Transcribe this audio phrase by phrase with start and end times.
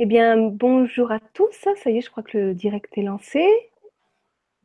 [0.00, 1.52] Eh bien, bonjour à tous.
[1.52, 3.46] Ça y est, je crois que le direct est lancé.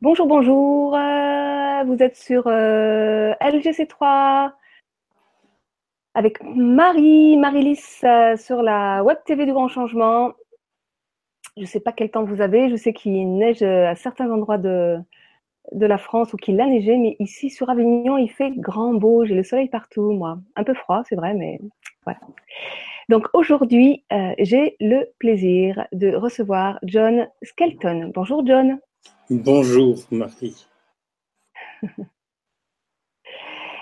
[0.00, 0.96] Bonjour, bonjour.
[0.96, 4.52] Euh, vous êtes sur euh, LGC3
[6.14, 10.32] avec Marie, Marie-Lys euh, sur la Web TV du Grand Changement.
[11.56, 12.68] Je ne sais pas quel temps vous avez.
[12.68, 14.98] Je sais qu'il neige à certains endroits de,
[15.72, 19.24] de la France ou qu'il a neigé, mais ici sur Avignon, il fait grand beau.
[19.24, 20.38] J'ai le soleil partout, moi.
[20.56, 21.60] Un peu froid, c'est vrai, mais
[22.04, 22.18] voilà.
[23.10, 28.12] Donc aujourd'hui, euh, j'ai le plaisir de recevoir John Skelton.
[28.14, 28.78] Bonjour John.
[29.30, 30.68] Bonjour Marie.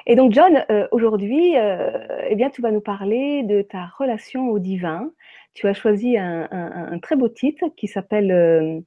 [0.06, 4.48] Et donc John, euh, aujourd'hui, euh, eh bien, tu vas nous parler de ta relation
[4.48, 5.12] au divin.
[5.52, 8.82] Tu as choisi un, très beau titre qui s'appelle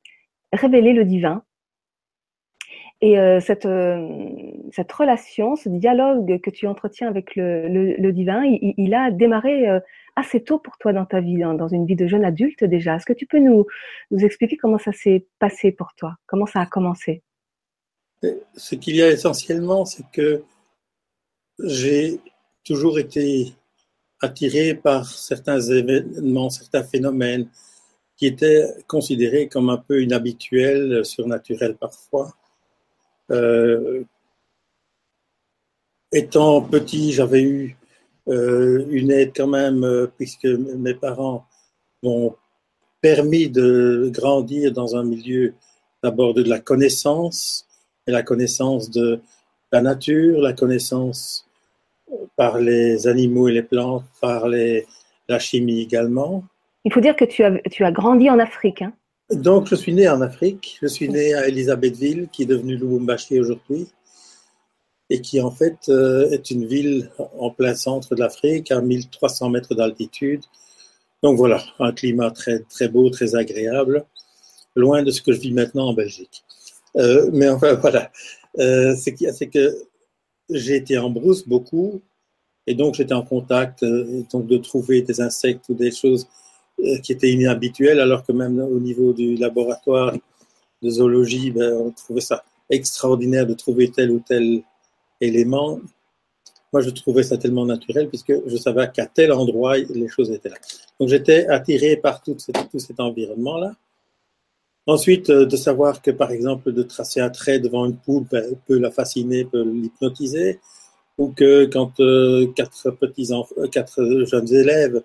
[0.52, 1.44] Révéler le divin.
[3.02, 3.68] Et cette,
[4.72, 9.68] cette relation, ce dialogue que tu entretiens avec le, divin, il, a démarré
[10.22, 12.96] assez tôt pour toi dans ta vie, dans, une vie de jeune adulte déjà.
[12.96, 13.66] Est-ce que tu peux nous,
[14.12, 16.16] expliquer comment ça s'est passé pour toi?
[16.26, 17.22] Comment ça a commencé?
[18.56, 20.44] Ce qu'il y a essentiellement, c'est que
[21.60, 22.20] j'ai
[22.64, 23.54] toujours été
[24.22, 27.50] attiré par certains événements, certains phénomènes
[28.16, 32.36] qui étaient considérés comme un peu inhabituels, surnaturels parfois.
[33.32, 34.04] Euh,
[36.12, 37.78] étant petit, j'avais eu
[38.32, 41.46] euh, une aide quand même, euh, puisque mes parents
[42.02, 42.36] m'ont
[43.02, 45.54] permis de grandir dans un milieu
[46.04, 47.68] d'abord de la connaissance,
[48.08, 49.20] et la connaissance de
[49.72, 51.46] la nature, la connaissance
[52.36, 54.86] par les animaux et les plantes, par les,
[55.28, 56.44] la chimie également.
[56.84, 58.82] Il faut dire que tu as, tu as grandi en Afrique.
[58.82, 58.94] Hein.
[59.30, 60.80] Donc, je suis né en Afrique.
[60.82, 63.88] Je suis né à Elisabethville, qui est devenue Lubumbashi aujourd'hui
[65.12, 69.50] et qui en fait euh, est une ville en plein centre de l'Afrique, à 1300
[69.50, 70.42] mètres d'altitude.
[71.22, 74.06] Donc voilà, un climat très, très beau, très agréable,
[74.74, 76.46] loin de ce que je vis maintenant en Belgique.
[76.96, 78.10] Euh, mais enfin voilà,
[78.60, 79.14] euh, c'est
[79.48, 79.76] que
[80.50, 82.02] j'ai été en brousse beaucoup,
[82.66, 83.84] et donc j'étais en contact
[84.32, 86.26] donc de trouver des insectes ou des choses
[87.04, 90.14] qui étaient inhabituelles, alors que même au niveau du laboratoire
[90.82, 94.64] de zoologie, ben, on trouvait ça extraordinaire de trouver tel ou tel
[95.22, 95.80] élément,
[96.74, 100.50] moi je trouvais ça tellement naturel puisque je savais qu'à tel endroit les choses étaient
[100.50, 100.58] là.
[101.00, 103.76] Donc j'étais attiré par tout, cet environnement-là.
[104.88, 108.26] Ensuite, euh, de savoir que par exemple de tracer un trait devant une poule
[108.68, 110.60] peut la fasciner, peut l'hypnotiser,
[111.18, 115.04] ou que quand euh, quatre petits euh, quatre jeunes élèves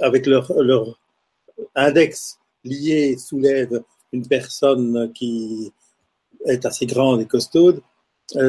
[0.00, 0.52] avec leur,
[1.74, 5.72] index lié soulèvent une personne qui
[6.46, 7.80] est assez grande et costaude,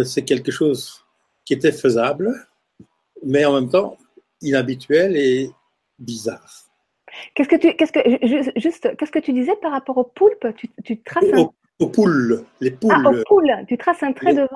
[0.06, 1.06] c'est quelque chose
[1.46, 2.34] qui était faisable,
[3.24, 3.98] mais en même temps
[4.42, 5.52] inhabituel et
[6.00, 6.72] bizarre.
[7.36, 10.48] Qu'est-ce que tu, qu'est-ce que, juste, qu'est-ce que tu disais par rapport aux poulpes?
[10.56, 11.50] Tu, tu, traces un...
[11.80, 12.94] aux, poules, les poules.
[12.94, 13.52] Ah, aux poules.
[13.68, 14.48] Tu traces un trait devant?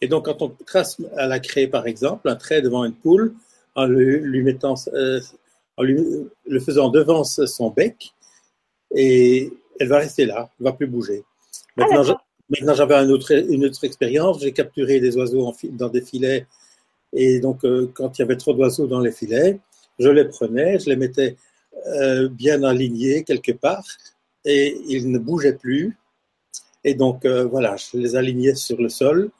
[0.00, 3.34] Et donc, quand on trace à la craie, par exemple, un trait devant une poule,
[3.74, 5.20] en lui, mettant, euh,
[5.76, 6.04] en lui,
[6.46, 8.12] le faisant devant son bec,
[8.94, 11.24] et elle va rester là, elle va plus bouger.
[11.78, 11.84] Ah,
[12.50, 14.40] Maintenant, j'avais une autre expérience.
[14.40, 16.46] J'ai capturé des oiseaux dans des filets.
[17.12, 19.58] Et donc, euh, quand il y avait trop d'oiseaux dans les filets,
[19.98, 21.36] je les prenais, je les mettais
[21.86, 23.84] euh, bien alignés quelque part
[24.44, 25.96] et ils ne bougeaient plus.
[26.84, 29.30] Et donc, euh, voilà, je les alignais sur le sol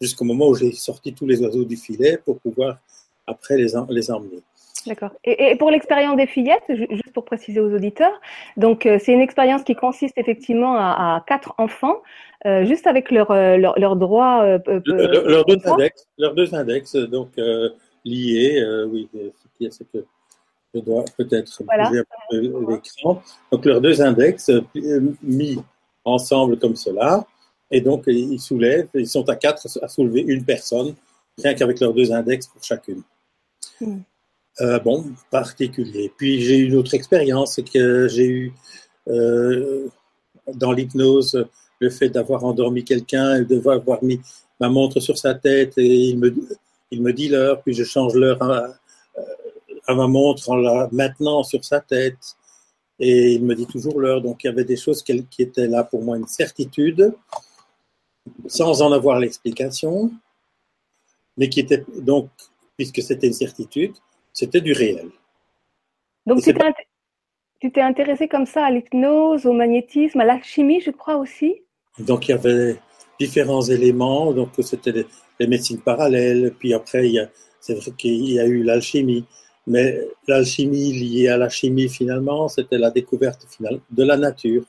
[0.00, 2.78] jusqu'au moment où j'ai sorti tous les oiseaux du filet pour pouvoir
[3.26, 4.42] après les emmener.
[4.86, 5.10] D'accord.
[5.24, 8.20] Et, pour l'expérience des fillettes, juste pour préciser aux auditeurs,
[8.56, 12.02] donc euh, c'est une expérience qui consiste effectivement à, quatre enfants,
[12.46, 14.58] euh, juste avec leurs leur, leur droits.
[14.66, 17.30] leurs deux index, leurs deux index, donc
[18.04, 18.62] liés.
[18.90, 19.08] oui,
[19.70, 20.04] c'est que
[20.74, 23.22] je dois peut-être bouger l'écran.
[23.50, 24.50] Donc leurs deux index
[25.22, 25.58] mis
[26.04, 27.24] ensemble comme cela,
[27.70, 28.88] et donc ils soulèvent.
[28.94, 30.94] Ils sont à quatre à soulever une personne,
[31.42, 33.02] rien qu'avec leurs deux index pour chacune.
[33.80, 34.00] Hmm.
[34.60, 36.12] Euh, bon, particulier.
[36.16, 38.54] Puis j'ai eu une autre expérience, c'est que j'ai eu
[39.08, 39.88] euh,
[40.54, 41.46] dans l'hypnose
[41.80, 44.20] le fait d'avoir endormi quelqu'un de avoir mis
[44.60, 49.94] ma montre sur sa tête et il me, dit l'heure, puis je change l'heure à,
[49.94, 52.36] ma montre en la maintenant sur sa tête
[53.00, 54.22] et il me dit toujours l'heure.
[54.22, 57.12] Donc il y avait des choses qui étaient là pour moi une certitude
[58.46, 60.10] sans en avoir l'explication,
[61.36, 62.30] mais qui étaient donc,
[62.76, 63.94] puisque c'était une certitude,
[64.34, 65.08] c'était du réel.
[66.26, 66.42] Donc
[67.60, 71.62] tu t'es intéressé comme ça à l'hypnose, au magnétisme, à l'alchimie, je crois aussi?
[71.98, 72.76] Donc il y avait
[73.18, 74.92] différents éléments, donc c'était
[75.38, 77.10] les, médecines parallèles, puis après
[77.60, 79.24] c'est vrai qu'il y a eu l'alchimie,
[79.66, 79.98] Mais
[80.28, 84.64] l'alchimie liée à la chimie, finalement, c'était la découverte finale de la nature,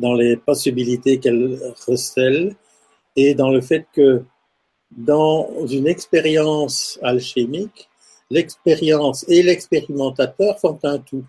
[0.00, 2.56] dans les possibilités qu'elle recèle
[3.14, 4.24] et dans le fait que
[4.90, 7.88] dans une expérience alchimique,
[8.30, 11.24] l'expérience et l'expérimentateur font un tout.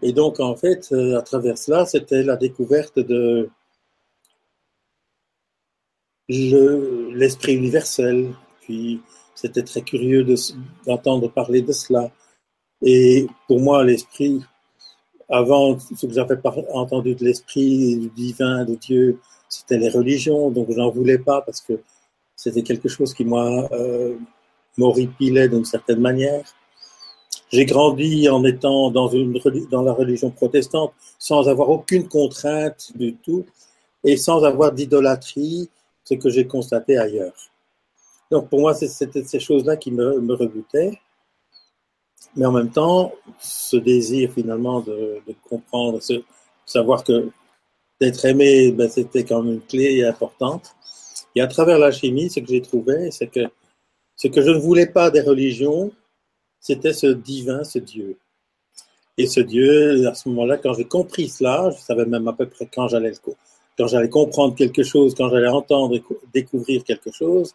[0.00, 3.50] Et donc, en fait, euh, à travers cela, c'était la découverte de
[6.28, 8.34] l'esprit universel.
[8.62, 9.00] Puis,
[9.34, 10.24] c'était très curieux
[10.86, 12.10] d'entendre parler de cela.
[12.80, 14.40] Et pour moi, l'esprit,
[15.28, 16.38] avant, ce que j'avais
[16.72, 20.50] entendu de l'esprit du divin, de Dieu, c'était les religions.
[20.50, 21.80] Donc, je n'en voulais pas parce que
[22.34, 23.68] c'était quelque chose qui, moi,
[24.78, 26.44] m'horripilait d'une certaine manière.
[27.50, 33.44] J'ai grandi en étant dans, la religion protestante sans avoir aucune contrainte du tout
[34.04, 35.68] et sans avoir d'idolâtrie,
[36.04, 37.34] ce que j'ai constaté ailleurs.
[38.30, 40.98] Donc pour moi, c'était ces choses-là qui me, me, rebutaient.
[42.34, 46.24] Mais en même temps, ce désir finalement de, de comprendre, de
[46.64, 47.30] savoir que
[48.00, 50.74] d'être aimé, ben, c'était quand même une clé importante.
[51.36, 53.40] Et à travers la chimie, ce que j'ai trouvé, c'est que
[54.22, 55.90] ce que je ne voulais pas des religions,
[56.60, 58.18] c'était ce divin, ce Dieu.
[59.18, 62.48] Et ce Dieu, à ce moment-là, quand j'ai compris cela, je savais même à peu
[62.48, 63.14] près quand j'allais
[63.76, 65.98] quand j'allais comprendre quelque chose, quand j'allais entendre,
[66.32, 67.52] découvrir quelque chose,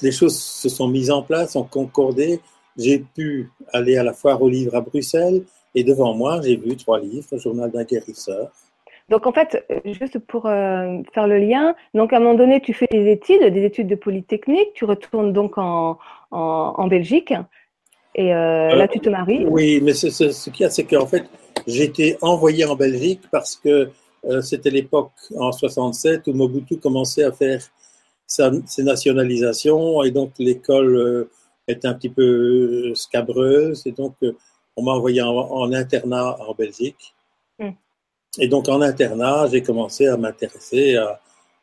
[0.00, 2.40] les choses se sont mises en place, ont concordé.
[2.78, 5.44] J'ai pu aller à la foire aux livres à Bruxelles
[5.74, 8.50] et devant moi, j'ai vu trois livres, le journal d'un guérisseur,
[9.08, 12.74] donc en fait, juste pour euh, faire le lien, donc à un moment donné, tu
[12.74, 15.98] fais des études, des études de Polytechnique, tu retournes donc en,
[16.32, 17.32] en, Belgique
[18.16, 19.46] et euh, là tu te maries.
[19.46, 21.24] Oui, mais ce, ce, qu'il y a, c'est qu'en fait,
[21.68, 23.90] j'ai été envoyé en Belgique parce que
[24.24, 27.60] euh, c'était l'époque en 67 où Mobutu commençait à faire
[28.26, 31.28] sa, ses nationalisations et donc l'école
[31.68, 34.16] était un petit peu scabreuse et donc
[34.76, 37.14] on m'a envoyé en, en, internat en Belgique.
[38.38, 41.20] Et donc en internat, j'ai commencé à m'intéresser à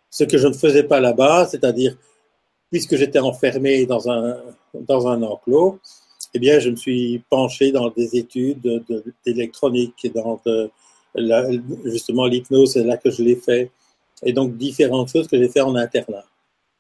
[0.10, 1.98] ce que je ne faisais pas là-bas, c'est-à-dire,
[2.72, 4.38] puisque j'étais enfermé dans un,
[4.74, 5.80] dans un enclos,
[6.34, 8.84] eh bien, je me suis penché dans des études
[9.26, 10.42] d'électronique dans
[11.16, 11.48] la,
[11.86, 13.72] justement l'hypnose, c'est là que je l'ai fait.
[14.24, 16.26] Et donc, différentes choses que j'ai fait en internat.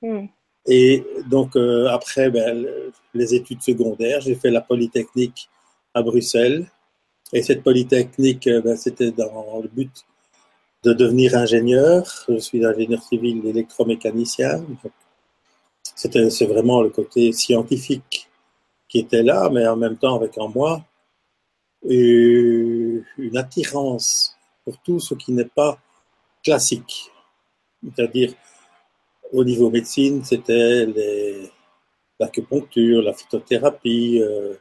[0.02, 0.26] Hmm.
[0.66, 2.66] Et donc, euh, après ben,
[3.14, 5.50] les études secondaires, j'ai fait la Polytechnique
[5.94, 6.66] à Bruxelles.
[7.32, 10.06] Et cette polytechnique, euh, ben, c'était dans le but
[10.84, 12.26] de devenir ingénieur.
[12.28, 14.66] Je suis ingénieur civil électromécanicien.
[15.96, 18.30] C'était, c'est vraiment le côté scientifique
[18.90, 20.84] qui était là, mais en même temps avec en moi
[21.86, 25.78] une attirance pour tout ce qui n'est pas
[26.44, 27.12] classique.
[27.84, 28.34] C'est-à-dire,
[29.32, 30.88] au niveau médecine, c'était
[32.20, 34.56] l'acupuncture, la phytothérapie, euh,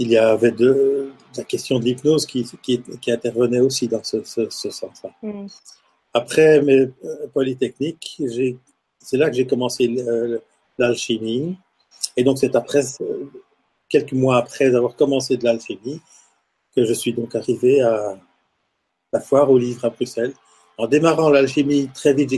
[0.00, 4.24] il y avait de, la question de l'hypnose qui, qui, qui, intervenait aussi dans ce,
[4.24, 5.10] ce, ce sens-là.
[5.22, 5.46] Mm.
[6.14, 8.22] Après mes euh, polytechniques,
[8.98, 9.94] c'est là que j'ai commencé
[10.78, 11.58] l'alchimie.
[12.16, 12.80] Et donc, c'est après,
[13.90, 16.00] quelques mois après avoir commencé de l'alchimie,
[16.74, 18.18] que je suis donc arrivé à
[19.12, 20.32] la foire aux livres à Bruxelles.
[20.78, 22.32] En démarrant l'alchimie, très vite,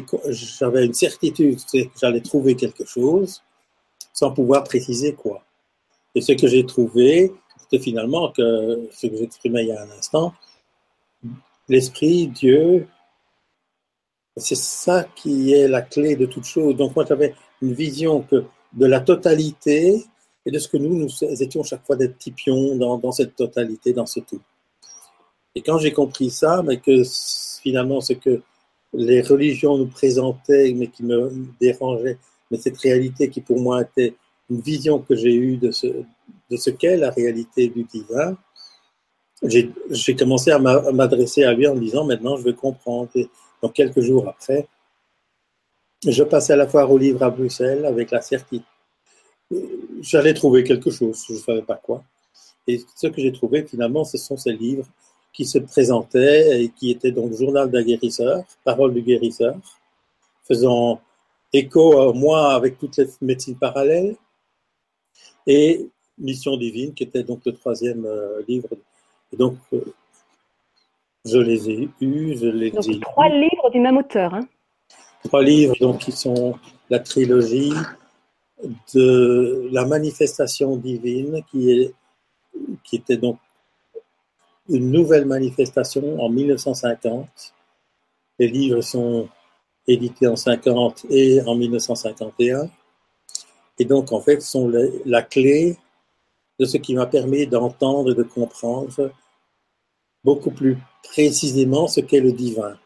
[0.58, 3.40] j'avais une certitude que j'allais trouver quelque chose,
[4.12, 5.44] sans pouvoir préciser quoi.
[6.14, 7.32] Et ce que j'ai trouvé,
[7.78, 10.34] finalement que ce que j'exprimais il y a un instant,
[11.68, 12.86] l'esprit, Dieu,
[14.36, 16.76] c'est ça qui est la clé de toute chose.
[16.76, 20.04] Donc moi j'avais une vision que de la totalité
[20.44, 23.36] et de ce que nous, nous étions chaque fois des petits pions dans, dans cette
[23.36, 24.40] totalité, dans ce tout.
[25.54, 27.02] Et quand j'ai compris ça, mais que
[27.62, 28.42] finalement ce que
[28.94, 32.18] les religions nous présentaient, mais qui me dérangeait,
[32.50, 34.14] mais cette réalité qui pour moi était
[34.50, 35.86] une vision que j'ai eue de ce,
[36.52, 38.36] de ce qu'est la réalité du divin,
[39.42, 43.08] j'ai commencé à m'adresser à lui en disant maintenant je veux comprendre.
[43.14, 43.28] Et
[43.62, 44.68] donc quelques jours après,
[46.06, 48.66] je passais à la foire au livre à Bruxelles avec la certitude.
[50.02, 52.04] J'allais trouver quelque chose, je ne savais pas quoi.
[52.66, 54.86] Et ce que j'ai trouvé finalement, ce sont ces livres
[55.32, 59.56] qui se présentaient et qui étaient donc Journal d'un guérisseur, Parole du guérisseur,
[60.44, 61.00] faisant
[61.52, 64.16] écho à moi avec toutes les médecines parallèles,
[65.46, 65.88] et
[66.18, 68.68] Mission divine, qui était donc le troisième euh, livre.
[69.32, 69.80] Et donc, euh,
[71.24, 74.34] je les ai eus, je les donc, Trois livres du même auteur.
[74.34, 74.46] Hein.
[75.24, 76.54] Trois livres donc, qui sont
[76.90, 77.72] la trilogie
[78.94, 81.94] de la manifestation divine, qui, est,
[82.84, 83.38] qui était donc
[84.68, 87.28] une nouvelle manifestation en 1950.
[88.38, 89.28] Les livres sont
[89.86, 92.68] édités en 50 et en 1951.
[93.78, 94.70] et donc en fait sont
[95.04, 95.76] la clé
[96.62, 99.10] de ce qui m'a permis d'entendre et de comprendre
[100.22, 102.78] beaucoup plus précisément ce qu'est le divin.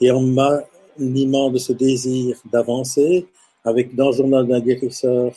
[0.00, 3.26] Et en m'animant de ce désir d'avancer,
[3.64, 5.32] avec dans le journal d'un guérisseur,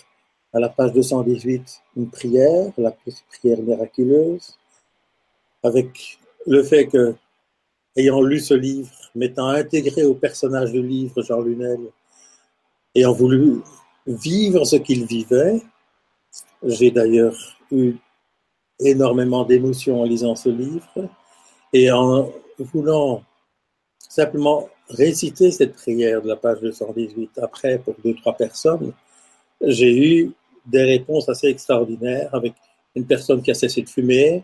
[0.53, 2.95] à la page 218, une prière, la
[3.29, 4.55] prière miraculeuse,
[5.63, 7.15] avec le fait que,
[7.95, 11.79] ayant lu ce livre, m'étant intégré au personnage du livre, Jean Lunel,
[12.93, 13.61] ayant voulu
[14.05, 15.63] vivre ce qu'il vivait,
[16.63, 17.35] j'ai d'ailleurs
[17.71, 17.95] eu
[18.79, 21.09] énormément d'émotions en lisant ce livre
[21.73, 23.23] et en voulant
[23.99, 28.93] simplement réciter cette prière de la page 218 après pour deux, trois personnes,
[29.61, 30.31] j'ai eu
[30.65, 32.53] des réponses assez extraordinaires avec
[32.95, 34.43] une personne qui a cessé de fumer,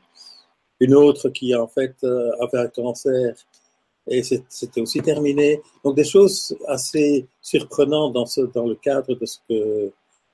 [0.79, 3.35] une autre qui en fait euh, avait un cancer
[4.07, 5.61] et c'était aussi terminé.
[5.83, 9.91] Donc des choses assez surprenantes dans, le cadre de ce que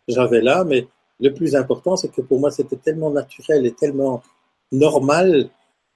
[0.08, 0.88] j'avais là, mais
[1.22, 4.24] le plus important, c'est que pour moi, c'était tellement naturel et tellement
[4.72, 5.50] normal,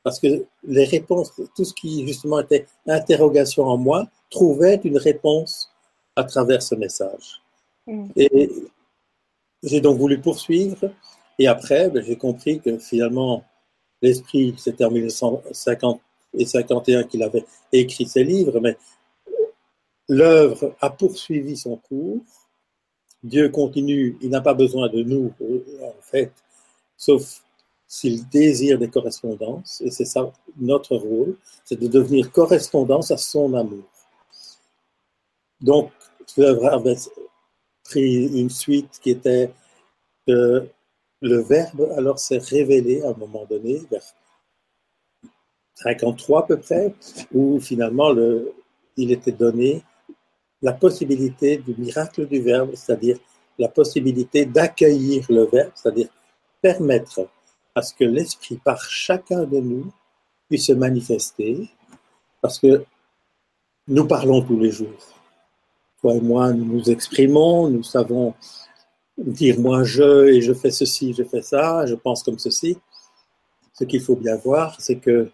[0.03, 5.71] parce que les réponses, tout ce qui justement était interrogation en moi, trouvait une réponse
[6.15, 7.41] à travers ce message.
[7.87, 8.07] Mm.
[8.15, 8.51] Et
[9.63, 10.91] j'ai donc voulu poursuivre,
[11.39, 13.43] et après, ben, j'ai compris que finalement,
[14.01, 15.99] l'esprit, c'était en 1950
[16.37, 18.77] et 51 qu'il avait écrit ses livres, mais
[20.07, 22.21] l'œuvre a poursuivi son cours
[23.25, 25.33] Dieu continue, il n'a pas besoin de nous,
[25.81, 26.31] en fait,
[26.95, 27.41] sauf
[27.87, 33.55] s'il désire des correspondances, et c'est ça notre rôle, c'est de devenir correspondance à son
[33.55, 33.83] amour.
[35.59, 35.91] Donc,
[36.37, 36.97] l'œuvre avait
[37.83, 39.51] pris une suite qui était
[40.27, 40.67] que
[41.21, 44.03] le Verbe alors s'est révélé à un moment donné, vers
[45.73, 46.93] 53 à peu près,
[47.33, 48.53] où finalement le,
[48.97, 49.83] il était donné
[50.65, 53.19] la possibilité du miracle du Verbe, c'est-à-dire
[53.59, 56.07] la possibilité d'accueillir le Verbe, c'est-à-dire
[56.59, 57.29] permettre
[57.75, 59.85] à ce que l'Esprit par chacun de nous
[60.47, 61.69] puisse se manifester,
[62.41, 62.83] parce que
[63.87, 65.03] nous parlons tous les jours.
[66.01, 68.33] Toi et moi, nous nous exprimons, nous savons
[69.19, 72.75] dire moi je et je fais ceci, je fais ça, je pense comme ceci.
[73.73, 75.29] Ce qu'il faut bien voir, c'est que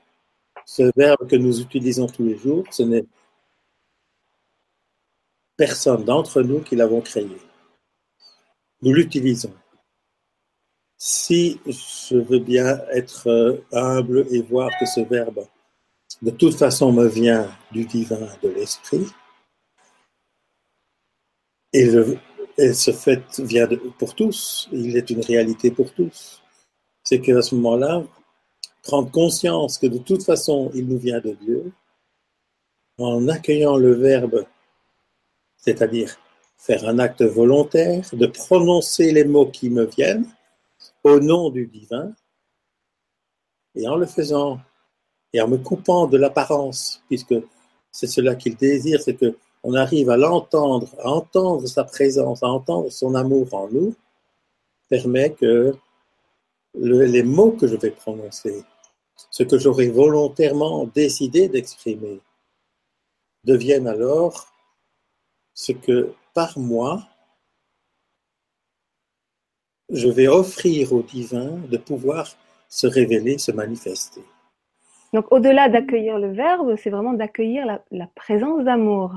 [0.65, 3.05] ce verbe que nous utilisons tous les jours, ce n'est
[5.61, 7.37] personne d'entre nous qui l'avons créé.
[8.81, 9.53] Nous l'utilisons.
[10.97, 15.45] Si je veux bien être humble et voir que ce verbe,
[16.23, 19.05] de toute façon, me vient du divin, de l'esprit,
[21.73, 21.87] et,
[22.73, 26.41] ce fait vient pour tous, il est une réalité pour tous,
[27.03, 28.03] c'est qu'à ce moment-là,
[28.81, 31.71] prendre conscience que de toute façon, il nous vient de Dieu,
[32.97, 34.47] en accueillant le verbe
[35.61, 36.17] c'est-à-dire
[36.57, 40.27] faire un acte volontaire, de prononcer les mots qui me viennent
[41.03, 42.13] au nom du divin,
[43.73, 44.59] et en le faisant,
[45.33, 47.35] et en me coupant de l'apparence, puisque
[47.91, 52.47] c'est cela qu'il désire, c'est que on arrive à l'entendre, à entendre sa présence, à
[52.47, 53.95] entendre son amour en nous,
[54.89, 55.75] permet que
[56.75, 58.63] les mots que je vais prononcer,
[59.29, 62.19] ce que j'aurais volontairement décidé d'exprimer,
[63.43, 64.50] deviennent alors
[65.53, 67.07] ce que par moi,
[69.89, 72.35] je vais offrir au divin de pouvoir
[72.69, 74.21] se révéler, se manifester.
[75.13, 79.13] Donc au-delà d'accueillir le Verbe, c'est vraiment d'accueillir la, présence d'amour.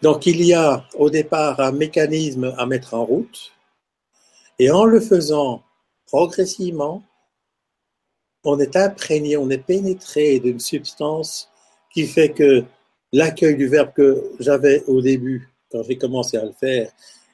[0.00, 3.52] Donc il y a au départ un mécanisme à mettre en route,
[4.58, 5.62] et en le faisant
[6.06, 7.02] progressivement,
[8.44, 11.50] on est imprégné, on est pénétré d'une substance
[11.92, 12.64] qui fait que
[13.12, 16.90] l'accueil du verbe que j'avais au début, quand j'ai commencé à le faire,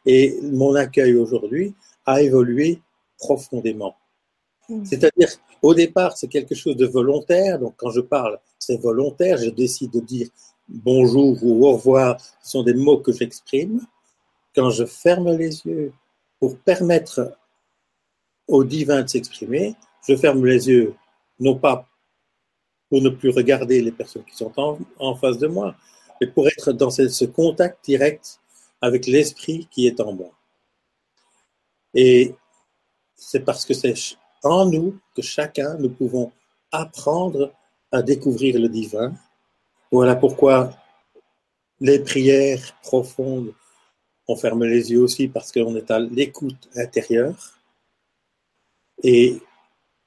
[0.07, 1.75] et mon accueil aujourd'hui
[2.07, 2.81] a évolué
[3.19, 3.97] profondément.
[4.69, 4.85] Mm.
[4.85, 5.29] C'est-à-dire,
[5.63, 7.59] au départ, c'est quelque chose de volontaire.
[7.59, 9.39] Donc, quand je parle, c'est volontaire.
[9.39, 10.29] Je décide de dire
[10.69, 12.21] bonjour ou au revoir.
[12.43, 13.81] Ce sont des mots que j'exprime.
[14.55, 15.93] Quand je ferme les yeux
[16.41, 17.37] pour permettre
[18.47, 19.75] au divin de s'exprimer,
[20.07, 20.95] je ferme les yeux,
[21.39, 21.87] non pas
[22.89, 24.53] pour ne plus regarder les personnes qui sont
[24.99, 25.75] en, face de moi,
[26.21, 28.41] mais pour être dans ce, contact direct
[28.81, 30.31] avec l'esprit qui est en moi.
[31.95, 32.35] Et
[33.15, 33.95] c'est parce que c'est
[34.43, 36.33] en nous que chacun, nous pouvons
[36.71, 37.53] apprendre
[37.91, 39.13] à découvrir le divin.
[39.91, 40.73] Voilà pourquoi
[41.81, 43.53] les prières profondes,
[44.27, 47.37] on ferme les yeux aussi parce qu'on est à l'écoute intérieure.
[49.03, 49.41] Et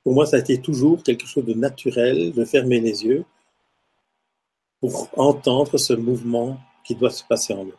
[0.03, 3.23] pour moi, ça a été toujours quelque chose de naturel de fermer les yeux
[4.79, 7.73] pour entendre ce mouvement qui doit se passer en nous.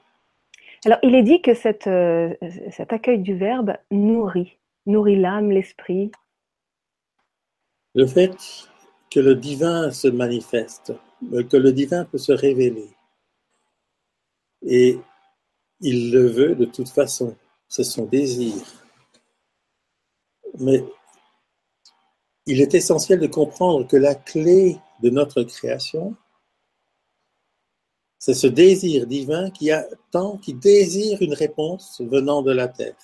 [0.84, 2.34] Alors, il est dit que cette, euh,
[2.70, 6.10] cet accueil du Verbe nourrit, nourrit l'âme, l'esprit.
[7.94, 8.36] Le fait
[9.10, 10.92] que le divin se manifeste,
[11.32, 12.88] euh, que le divin peut se révéler,
[14.64, 14.98] et
[15.80, 17.36] il le veut de toute façon,
[17.68, 18.54] c'est son désir.
[20.60, 20.84] Mais
[22.46, 26.16] il est essentiel de comprendre que la clé de notre création,
[28.18, 32.94] c'est ce désir divin qui attend, qui désire une réponse venant de la terre.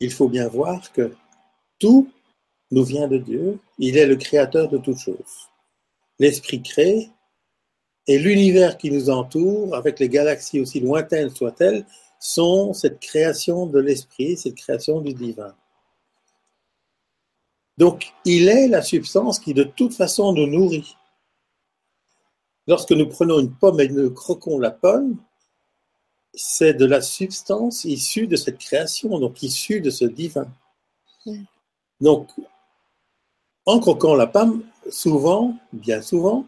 [0.00, 1.14] Il faut bien voir que
[1.78, 2.10] tout
[2.72, 3.60] nous vient de Dieu.
[3.78, 5.48] Il est le créateur de toutes choses.
[6.18, 7.10] L'Esprit crée
[8.08, 11.86] et l'univers qui nous entoure, avec les galaxies aussi lointaines soient-elles,
[12.18, 15.54] sont cette création de l'Esprit, cette création du divin.
[17.78, 20.96] Donc, il est la substance qui de toute façon nous nourrit.
[22.66, 25.16] Lorsque nous prenons une pomme et nous croquons la pomme,
[26.34, 30.46] c'est de la substance issue de cette création, donc issue de ce divin.
[32.00, 32.28] Donc,
[33.66, 36.46] en croquant la pomme, souvent, bien souvent,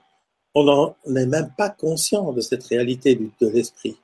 [0.54, 3.97] on n'en est même pas conscient de cette réalité de l'esprit.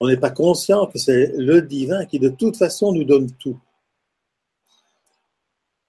[0.00, 3.58] On n'est pas conscient que c'est le divin qui de toute façon nous donne tout.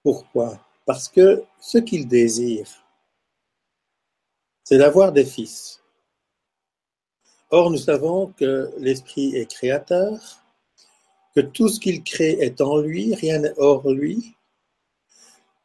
[0.08, 0.58] Pourquoi?
[0.86, 2.66] Parce que ce qu'il désire,
[4.64, 5.82] c'est d'avoir des fils.
[7.50, 10.18] Or, nous savons que l'Esprit est créateur,
[11.34, 14.34] que tout ce qu'il crée est en lui, rien n'est hors lui,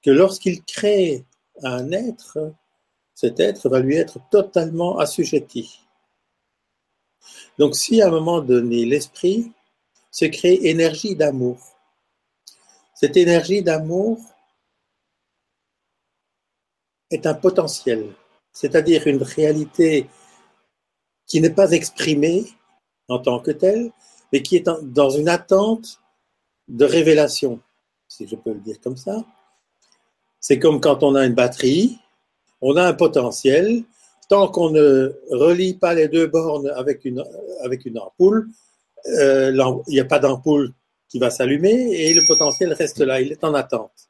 [0.02, 1.24] que lorsqu'il crée
[1.62, 2.54] un être,
[3.16, 5.80] cet être va lui être totalement assujetti.
[7.58, 9.54] Donc si à un moment donné, l'esprit
[10.12, 11.60] se crée énergie d'amour,
[12.94, 14.20] cette énergie d'amour
[17.14, 18.14] est un potentiel
[18.54, 20.08] c'est-à-dire une réalité
[21.26, 22.46] qui n'est pas exprimée
[23.10, 23.92] en tant que telle,
[24.32, 26.00] mais qui est dans une attente
[26.68, 27.60] de révélation,
[28.08, 29.26] si je peux le dire comme ça.
[30.40, 32.00] C'est comme quand on a une batterie,
[32.62, 33.84] on a un potentiel,
[34.30, 37.24] tant qu'on ne relie pas les deux bornes avec une,
[37.64, 38.48] avec une ampoule,
[39.20, 39.52] euh,
[39.88, 40.74] il n'y a pas d'ampoule
[41.10, 44.10] qui va s'allumer et le potentiel reste là, il est en attente.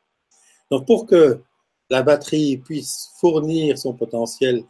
[0.69, 1.41] Donc pour que
[1.93, 4.65] la batterie puisse fournir son potentiel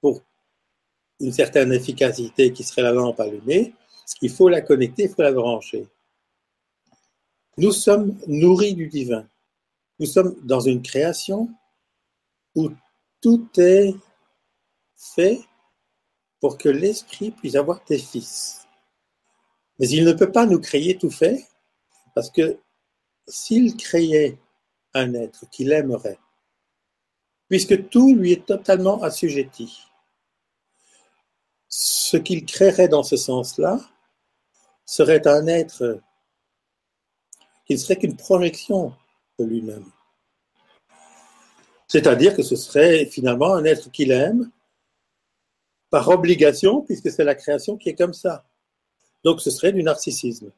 [0.00, 0.22] pour
[1.20, 3.74] une certaine efficacité qui serait la lampe allumée,
[4.22, 5.86] il faut la connecter, il faut la brancher.
[7.58, 9.28] Nous sommes nourris du divin.
[9.98, 11.50] Nous sommes dans une création
[12.54, 12.70] où
[13.20, 13.94] tout est
[14.96, 15.40] fait
[16.40, 18.66] pour que l'esprit puisse avoir des fils.
[19.78, 21.46] Mais il ne peut pas nous créer tout fait,
[22.14, 22.58] parce que
[23.28, 24.38] s'il créait
[24.94, 26.18] un être qu'il aimerait,
[27.48, 29.82] puisque tout lui est totalement assujetti.
[31.68, 33.80] Ce qu'il créerait dans ce sens-là
[34.86, 36.00] serait un être
[37.66, 38.92] qui ne serait qu'une projection
[39.38, 39.90] de lui-même.
[41.88, 44.50] C'est-à-dire que ce serait finalement un être qu'il aime
[45.90, 48.44] par obligation, puisque c'est la création qui est comme ça.
[49.22, 50.50] Donc ce serait du narcissisme.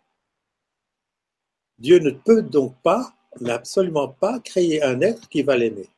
[1.79, 5.89] Dieu ne peut donc pas, mais absolument pas, créer un être qui va l'aimer.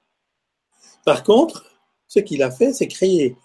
[1.05, 1.65] Par contre,
[2.07, 3.37] ce qu'il a fait, c'est créer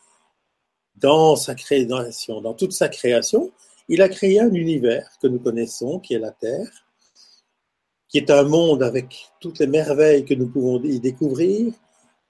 [0.96, 3.52] dans sa création, dans toute sa création,
[3.88, 6.70] il a créé un univers que nous connaissons, qui est la Terre,
[8.08, 11.74] qui est un monde avec toutes les merveilles que nous pouvons y découvrir,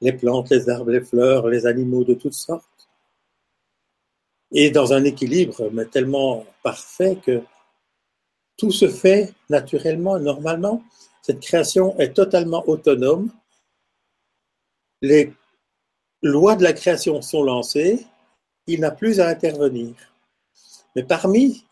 [0.02, 2.90] les plantes, les arbres, les fleurs, les animaux de toutes sortes,
[4.52, 7.42] et dans un équilibre mais tellement parfait que
[8.56, 10.84] tout se fait naturellement, normalement.
[11.22, 13.32] Cette création est totalement autonome
[15.04, 15.34] les
[16.22, 18.08] lois de la création sont lancées,
[18.68, 19.94] il n'a plus à intervenir.
[20.96, 21.66] Mais parmi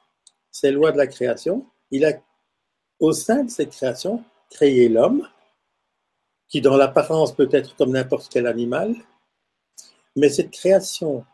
[0.51, 2.11] ces lois de la création, il a,
[2.99, 5.25] au sein de cette création, créé l'homme,
[6.49, 8.93] qui dans l'apparence peut être comme n'importe quel animal,
[10.17, 11.25] mais cette création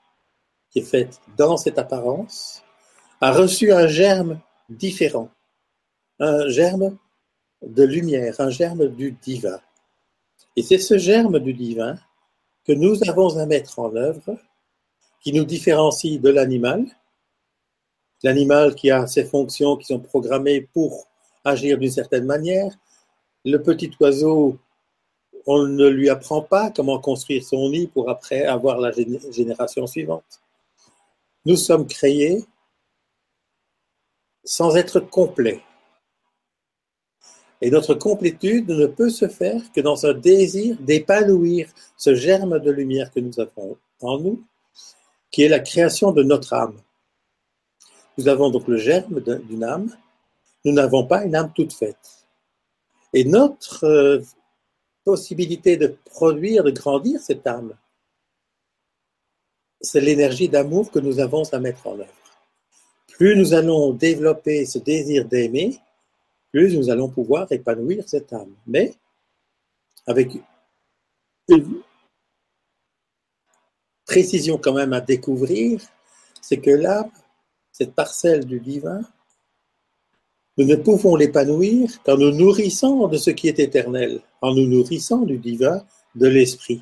[0.70, 2.64] qui est faite dans cette apparence
[3.22, 5.32] a reçu un germe différent,
[6.20, 6.96] un germe
[7.64, 9.60] de lumière, un germe du divin.
[10.58, 12.00] Et c'est ce germe du divin
[12.66, 14.38] que nous avons à mettre en œuvre
[15.22, 16.84] qui nous différencie de l'animal.
[18.24, 21.08] L'animal qui a ses fonctions qui sont programmées pour
[21.46, 22.72] agir d'une certaine manière.
[23.46, 24.58] Le petit oiseau,
[25.46, 30.42] on ne lui apprend pas comment construire son nid pour après avoir la génération suivante.
[31.46, 32.44] Nous sommes créés
[34.44, 35.62] sans être complets.
[37.62, 42.72] Et notre complétude ne peut se faire que dans un désir d'épanouir ce germe de
[42.72, 44.44] lumière que nous avons en nous,
[45.32, 46.78] qui est la création de notre âme.
[48.18, 49.96] Nous avons donc le germe d'une âme.
[50.66, 52.26] Nous n'avons pas une âme toute faite.
[53.14, 54.22] Et notre euh,
[55.04, 57.74] possibilité de produire, de grandir cette âme,
[59.80, 62.10] c'est l'énergie d'amour que nous avons à mettre en œuvre.
[63.08, 65.80] Plus nous allons développer ce désir d'aimer,
[66.52, 68.54] plus nous allons pouvoir épanouir cette âme.
[68.66, 68.96] Mais
[70.06, 70.32] avec
[71.50, 71.82] une
[74.06, 75.82] précision quand même à découvrir,
[76.42, 77.12] c'est que l'âme,
[77.72, 79.02] cette parcelle du divin,
[80.58, 85.20] nous ne pouvons l'épanouir qu'en nous nourrissant de ce qui est éternel, en nous nourrissant
[85.20, 85.84] du divin,
[86.16, 86.82] de l'esprit.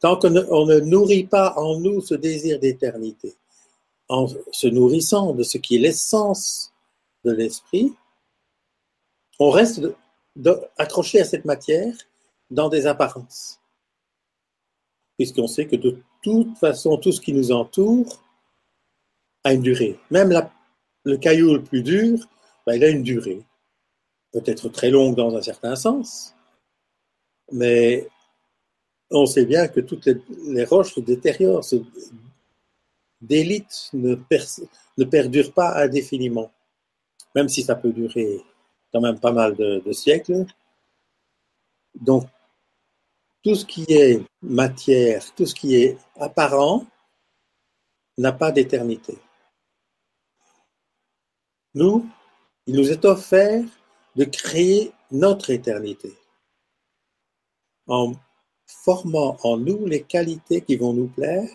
[0.00, 3.34] Tant qu'on ne, nourrit pas en nous ce désir d'éternité,
[4.08, 6.72] en se nourrissant de ce qui est l'essence
[7.24, 7.94] de l'esprit,
[9.38, 9.82] on reste
[10.78, 11.94] accroché à cette matière
[12.50, 13.60] dans des apparences.
[15.16, 18.22] Puisqu'on sait que de toute façon, tout ce qui nous entoure
[19.44, 19.98] a une durée.
[20.10, 20.32] Même
[21.04, 22.18] le caillou le plus dur,
[22.66, 23.42] ben, il a une durée.
[24.32, 26.34] Peut-être très longue dans un certain sens,
[27.52, 28.08] mais
[29.10, 30.08] on sait bien que toutes
[30.46, 31.76] les, roches se détériorent, se
[33.20, 34.16] délitent, ne,
[34.98, 36.50] ne perdurent pas indéfiniment,
[37.34, 38.42] même si ça peut durer
[38.94, 40.46] quand même pas mal de, siècles.
[42.00, 42.28] Donc,
[43.42, 46.86] tout ce qui est matière, tout ce qui est apparent,
[48.16, 49.18] n'a pas d'éternité.
[51.74, 52.08] Nous,
[52.68, 53.64] il nous est offert
[54.14, 56.14] de créer notre éternité
[57.88, 58.12] en
[58.64, 61.50] formant en nous les qualités qui vont nous plaire,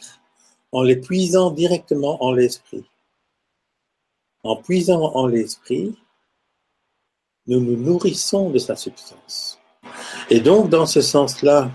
[0.73, 2.83] en les puisant directement en l'esprit.
[4.43, 5.97] En puisant en l'esprit,
[7.49, 9.59] nous nous nourrissons de sa substance.
[10.29, 11.71] Et donc, dans ce sens-là,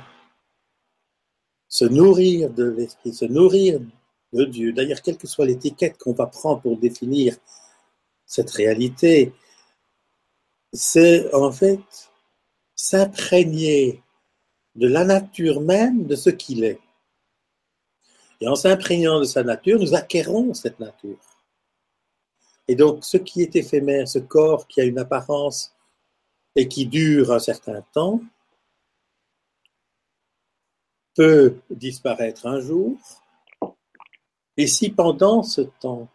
[1.69, 3.81] se nourrir de l'esprit, se nourrir
[4.33, 7.37] de Dieu, d'ailleurs, quelle que soit l'étiquette qu'on va prendre pour définir
[8.25, 9.33] cette réalité,
[10.73, 11.81] c'est en fait
[12.77, 14.01] s'imprégner
[14.77, 16.79] de la nature même de ce qu'il est.
[18.41, 21.19] Et en s'imprégnant de sa nature, nous acquérons cette nature.
[22.69, 25.75] Et donc, ce qui est éphémère, ce corps qui a une apparence
[26.57, 28.21] et qui dure un certain temps,
[31.15, 32.97] peut disparaître un jour.
[34.57, 36.09] Et si pendant ce temps,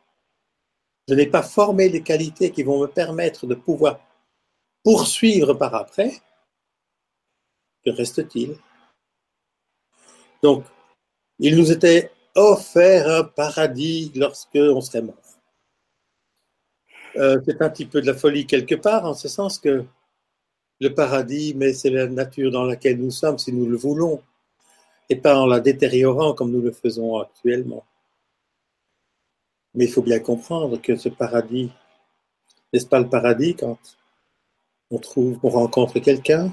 [1.08, 4.00] je n'ai pas formé les qualités qui vont me permettre de pouvoir
[4.84, 6.12] poursuivre par après,
[7.84, 8.58] que reste-t-il?
[10.42, 10.66] Donc,
[11.40, 15.19] il nous était offert un paradis lorsque on serait mort.
[17.16, 19.86] Euh, c'est un petit peu de la folie quelque part, en ce sens que
[20.80, 24.22] le paradis, mais c'est la nature dans laquelle nous sommes si nous le voulons,
[25.10, 27.84] et pas en la détériorant comme nous le faisons actuellement.
[29.74, 31.72] Mais il faut bien comprendre que ce paradis,
[32.72, 33.80] n'est-ce pas le paradis quand
[34.92, 36.52] on trouve, on rencontre quelqu'un,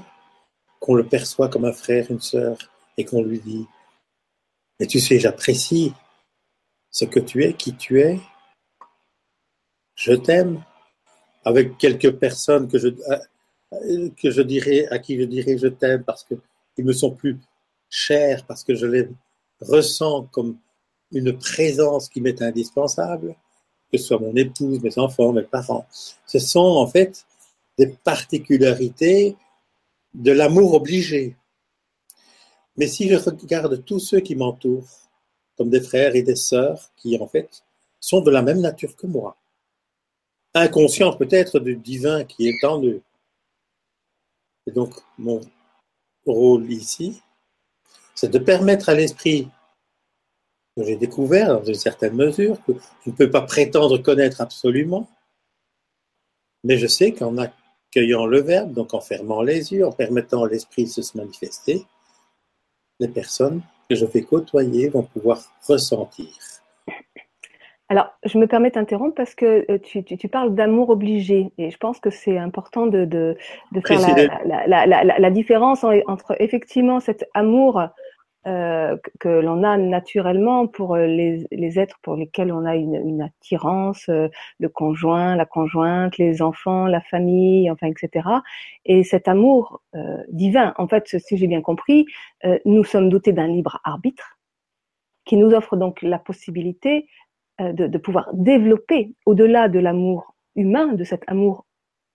[0.81, 2.59] qu'on le perçoit comme un frère, une sœur,
[2.97, 3.67] et qu'on lui dit,
[4.79, 5.93] mais tu sais, j'apprécie
[6.91, 8.21] ce que tu es, qui tu es,
[9.97, 10.63] je t'aime,
[11.45, 16.05] avec quelques personnes que je, euh, que je dirais, à qui je dirais je t'aime
[16.05, 17.39] parce qu'ils me sont plus
[17.89, 19.09] chers, parce que je les
[19.61, 20.59] ressens comme
[21.13, 23.35] une présence qui m'est indispensable,
[23.91, 25.87] que ce soit mon épouse, mes enfants, mes parents.
[26.27, 27.25] Ce sont en fait
[27.79, 29.37] des particularités
[30.15, 31.37] de l'amour obligé.
[32.77, 34.89] Mais si je regarde tous ceux qui m'entourent,
[35.57, 37.65] comme des frères et des sœurs qui en fait
[38.01, 39.37] sont de la même nature que moi,
[40.57, 43.03] inconscients peut-être du divin qui est en eux.
[44.67, 45.41] Et donc mon
[46.27, 47.23] rôle ici,
[48.15, 49.49] c'est de permettre à l'esprit
[50.77, 52.73] que j'ai découvert dans une certaine mesure, que
[53.05, 55.09] je ne peux pas prétendre connaître absolument,
[56.65, 60.49] mais je sais qu'en accueillant le Verbe, donc en fermant les yeux, en permettant à
[60.49, 61.87] l'Esprit de se manifester,
[62.99, 66.27] les personnes que je vais côtoyer vont pouvoir ressentir.
[67.89, 72.01] Alors, je me permets d'interrompre parce que euh, tu, parles d'amour obligé et je pense
[72.01, 73.37] que c'est important de,
[73.87, 74.01] faire
[74.45, 77.81] la, différence entre effectivement cet amour
[78.47, 82.95] euh, que l'on a naturellement pour euh, les, les, êtres pour lesquels on a une,
[82.95, 84.29] une attirance, euh,
[84.61, 88.29] le conjoint, la conjointe, les enfants, la famille, enfin, etc.
[88.85, 92.07] Et cet amour euh, divin, en fait, si j'ai bien compris,
[92.65, 94.39] nous sommes dotés d'un libre arbitre
[95.25, 97.09] qui nous offre donc la possibilité
[97.59, 101.67] de, de pouvoir développer au-delà de l'amour humain, de cet amour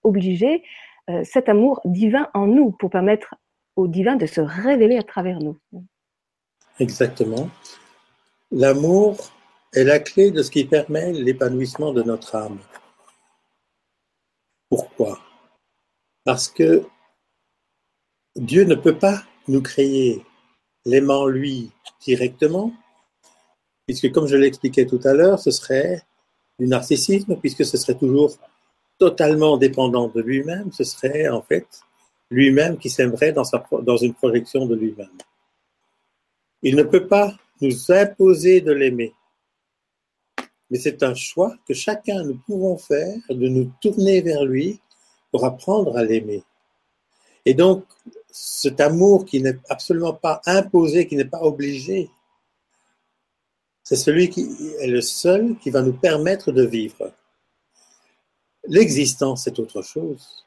[0.04, 0.64] obligé,
[1.24, 3.36] cet amour divin en nous pour permettre
[3.76, 5.58] au divin de se révéler à travers nous.
[6.80, 7.50] Exactement.
[8.52, 9.18] L'amour
[9.74, 12.60] est la clé de ce qui permet l'épanouissement de notre âme.
[14.70, 15.20] Pourquoi?
[16.24, 16.84] Parce que
[18.36, 20.24] Dieu ne peut pas nous créer
[20.86, 22.72] l'aimant lui directement,
[23.86, 26.04] puisque comme je l'expliquais tout à l'heure, ce serait
[26.60, 28.38] du narcissisme, puisque ce serait toujours
[28.98, 31.66] totalement dépendant de lui-même, ce serait en fait
[32.30, 35.18] lui-même qui s'aimerait dans, une projection de lui-même.
[36.62, 39.14] Il ne peut pas nous imposer de l'aimer.
[40.70, 44.80] Mais c'est un choix que chacun nous pouvons faire de nous tourner vers lui
[45.32, 46.44] pour apprendre à l'aimer.
[47.46, 47.84] Et donc,
[48.30, 52.10] cet amour qui n'est absolument pas imposé, qui n'est pas obligé,
[53.84, 54.48] c'est celui qui
[54.80, 57.12] est le seul qui va nous permettre de vivre.
[58.68, 60.46] L'existence, c'est autre chose.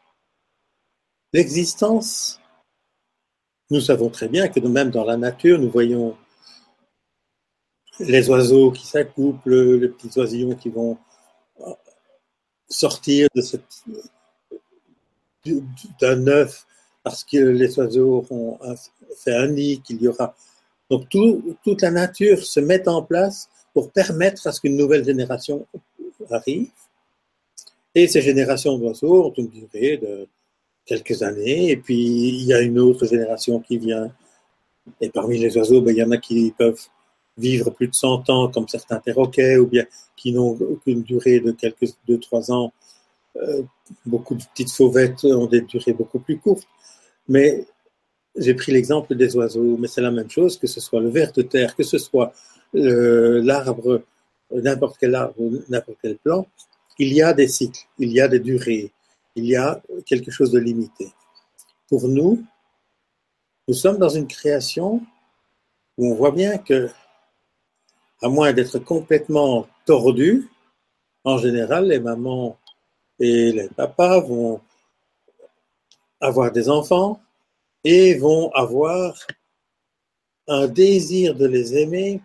[1.33, 2.41] L'existence,
[3.71, 6.17] nous savons très bien que même dans la nature, nous voyons
[8.01, 10.99] les oiseaux qui s'accouplent, les petits oisillons qui vont
[12.69, 13.29] sortir
[16.01, 16.67] d'un œuf
[17.03, 18.59] parce que les oiseaux ont
[19.17, 20.35] fait un nid, qu'il y aura.
[20.95, 21.09] Donc
[21.65, 25.67] toute la nature se met en place pour permettre à ce qu'une nouvelle génération
[26.31, 26.71] arrive.
[27.97, 30.29] Et ces générations d'oiseaux ont une durée de
[30.87, 34.13] quelques années, et puis il y a une autre génération qui vient.
[35.01, 36.81] Et parmi les oiseaux, ben, il y en a qui peuvent
[37.37, 41.51] vivre plus de 100 ans, comme certains perroquets, ou bien qui n'ont qu'une durée de
[41.51, 42.73] quelques 2-3 ans.
[43.37, 43.63] Euh,
[44.07, 46.69] beaucoup de petites fauvettes ont des durées beaucoup plus courtes.
[47.27, 47.67] Mais
[48.37, 51.33] j'ai pris l'exemple des oiseaux, mais c'est la même chose, que ce soit le ver
[51.33, 52.33] de terre, que ce soit
[52.73, 54.03] l'arbre,
[54.51, 55.37] n'importe quel arbre,
[55.69, 56.47] n'importe quel plant,
[56.99, 58.93] il y a des cycles, il y a des durées,
[59.37, 61.13] il y a quelque chose de limité.
[61.89, 62.45] Pour nous,
[63.69, 65.01] nous sommes dans une création
[65.97, 66.91] où on voit bien que,
[68.23, 70.49] à moins d'être complètement tordu,
[71.25, 72.59] en général, les mamans
[73.19, 74.61] et les papas vont
[76.21, 77.21] avoir des enfants
[77.85, 79.15] et vont avoir
[80.49, 82.21] un désir de les aimer,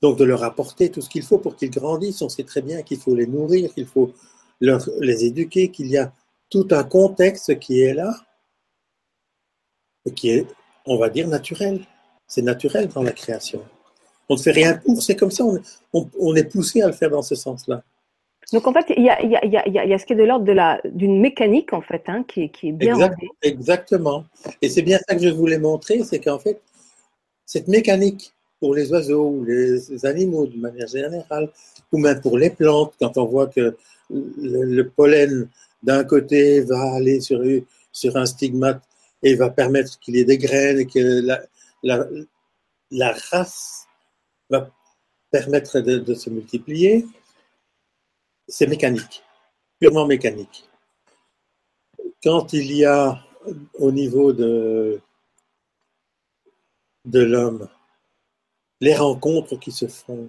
[0.00, 2.22] donc de leur apporter tout ce qu'il faut pour qu'ils grandissent.
[2.22, 4.12] On sait très bien qu'il faut les nourrir, qu'il faut
[4.60, 6.12] les éduquer, qu'il y a
[6.50, 8.14] tout un contexte qui est là,
[10.04, 10.46] et qui est,
[10.86, 11.86] on va dire, naturel.
[12.26, 13.64] C'est naturel dans la création.
[14.28, 15.44] On ne fait rien pour, c'est comme ça,
[15.92, 17.82] on est poussé à le faire dans ce sens-là.
[18.52, 20.16] Donc en fait, il y a, y, a, y, a, y a, ce qui est
[20.16, 24.24] de l'ordre de la, d'une mécanique en fait, hein, qui, qui, est bien exact, Exactement.
[24.60, 26.60] Et c'est bien ça que je voulais montrer, c'est qu'en fait,
[27.46, 31.50] cette mécanique pour les oiseaux ou les animaux d'une manière générale,
[31.90, 33.76] ou même pour les plantes, quand on voit que
[34.10, 35.48] le, pollen
[35.82, 37.42] d'un côté va aller sur,
[37.90, 38.82] sur un stigmate
[39.22, 41.42] et va permettre qu'il y ait des graines et que la,
[41.82, 42.06] la,
[42.90, 43.86] la race
[44.48, 44.70] va
[45.30, 47.06] permettre de, de se multiplier,
[48.52, 49.22] c'est mécanique,
[49.80, 50.68] purement mécanique.
[52.22, 53.18] Quand il y a
[53.74, 55.00] au niveau de,
[57.06, 57.66] de l'homme
[58.82, 60.28] les rencontres qui se font,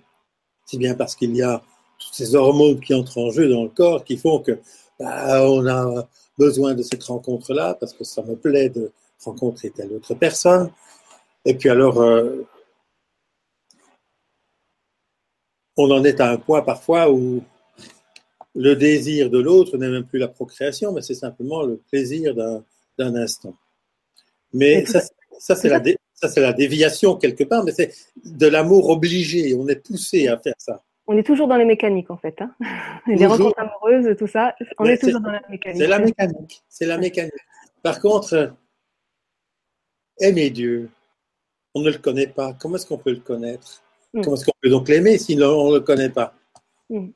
[0.65, 1.61] c'est bien parce qu'il y a
[1.99, 4.57] toutes ces hormones qui entrent en jeu dans le corps qui font que
[4.99, 6.07] bah, on a
[6.37, 8.93] besoin de cette rencontre-là parce que ça me plaît de
[9.25, 10.71] rencontrer telle autre personne.
[11.43, 12.47] Et puis alors, euh,
[15.75, 17.43] on en est à un point parfois où
[18.55, 23.15] le désir de l'autre n'est même plus la procréation, mais c'est simplement le plaisir d'un
[23.15, 23.55] instant.
[24.53, 25.01] Mais ça,
[25.39, 25.81] ça c'est la,
[26.37, 27.91] la, déviation quelque part, mais c'est
[28.23, 29.55] de l'amour obligé.
[29.55, 30.83] On est poussé à faire ça.
[31.07, 32.39] On est toujours dans les mécaniques en fait.
[32.41, 32.53] Hein
[33.07, 35.81] les rencontres amoureuses, tout ça, on est, toujours dans la mécanique.
[35.81, 36.63] C'est la mécanique.
[36.69, 37.33] C'est la mécanique.
[37.81, 38.53] Par contre,
[40.19, 40.89] aimer Dieu,
[41.73, 42.53] on ne le connaît pas.
[42.53, 43.83] Comment est-ce qu'on peut le connaître?
[44.13, 44.21] Hmm.
[44.21, 46.33] Comment est-ce qu'on peut donc l'aimer si on ne le connaît pas?
[46.89, 47.09] Hmm.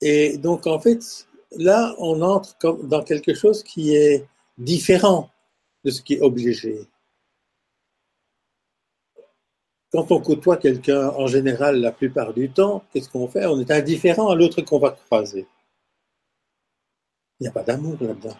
[0.00, 5.30] Et donc, en fait, là, on entre dans quelque chose qui est différent
[5.84, 6.86] de ce qui est obligé.
[9.90, 13.46] Quand on côtoie quelqu'un, en général, la plupart du temps, qu'est-ce qu'on fait?
[13.46, 15.46] On est indifférent à l'autre qu'on va croiser.
[17.40, 18.36] Il n'y a pas d'amour là-dedans.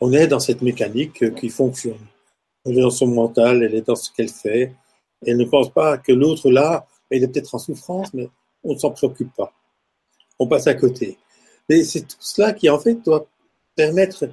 [0.00, 2.06] On est dans cette mécanique qui fonctionne.
[2.64, 4.74] Elle est dans son mental, elle est dans ce qu'elle fait.
[5.24, 8.28] Elle ne pense pas que l'autre, là, il est peut-être en souffrance, mais
[8.64, 9.52] on ne s'en préoccupe pas
[10.38, 11.18] on passe à côté.
[11.68, 13.26] Mais c'est tout cela qui, en fait, doit
[13.76, 14.28] permettre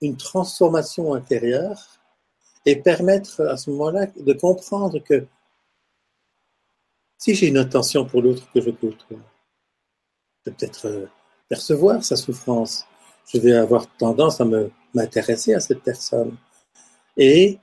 [0.00, 1.98] une transformation intérieure
[2.64, 5.26] et permettre à ce moment-là de comprendre que
[7.18, 9.18] si j'ai une intention pour l'autre que je côtoie,
[10.44, 11.06] je vais peut-être euh,
[11.48, 12.84] percevoir sa souffrance.
[13.32, 14.46] Je vais avoir tendance à
[14.94, 16.36] m'intéresser à cette personne.
[17.16, 17.58] Et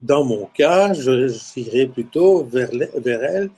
[0.00, 3.50] dans mon cas, j'irai plutôt vers, vers elle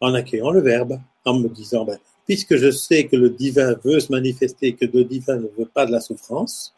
[0.00, 4.00] en accueillant le Verbe, en me disant, ben, puisque je sais que le divin veut
[4.00, 6.74] se manifester, que le divin ne veut pas de la souffrance,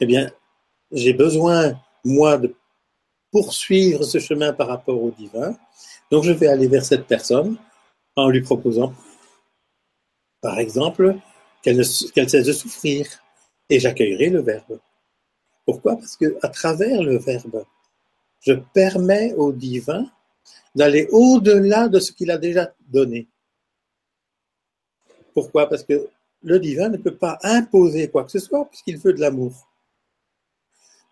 [0.00, 0.30] eh bien,
[0.92, 2.54] j'ai besoin, moi, de
[3.32, 5.56] poursuivre ce chemin par rapport au divin.
[6.10, 7.56] Donc, je vais aller vers cette personne
[8.14, 8.94] en lui proposant,
[10.40, 11.16] par exemple,
[11.62, 13.06] qu'elle cesse de souffrir,
[13.68, 14.78] et j'accueillerai le Verbe.
[15.64, 15.96] Pourquoi?
[15.96, 17.64] Parce que à travers le Verbe,
[18.40, 20.06] je permets au divin
[20.76, 23.26] d'aller au-delà de ce qu'il a déjà donné.
[25.36, 25.68] Pourquoi?
[25.68, 26.08] Parce que
[26.40, 29.68] le divin ne peut pas imposer quoi que ce soit puisqu'il veut de l'amour.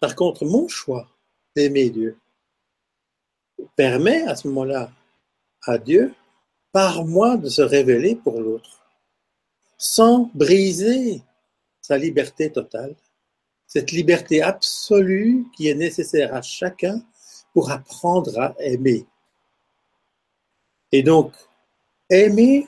[0.01, 1.07] Par contre, mon choix
[1.55, 2.19] d'aimer Dieu
[3.77, 4.91] permet à ce moment-là
[5.67, 6.15] à Dieu,
[6.73, 8.87] par moi, de se révéler pour l'autre,
[9.77, 11.21] sans briser
[11.83, 12.97] sa liberté totale,
[13.67, 17.05] cette liberté absolue qui est nécessaire à chacun
[17.53, 19.05] pour apprendre à aimer.
[20.93, 21.35] Et donc,
[22.09, 22.67] aimer,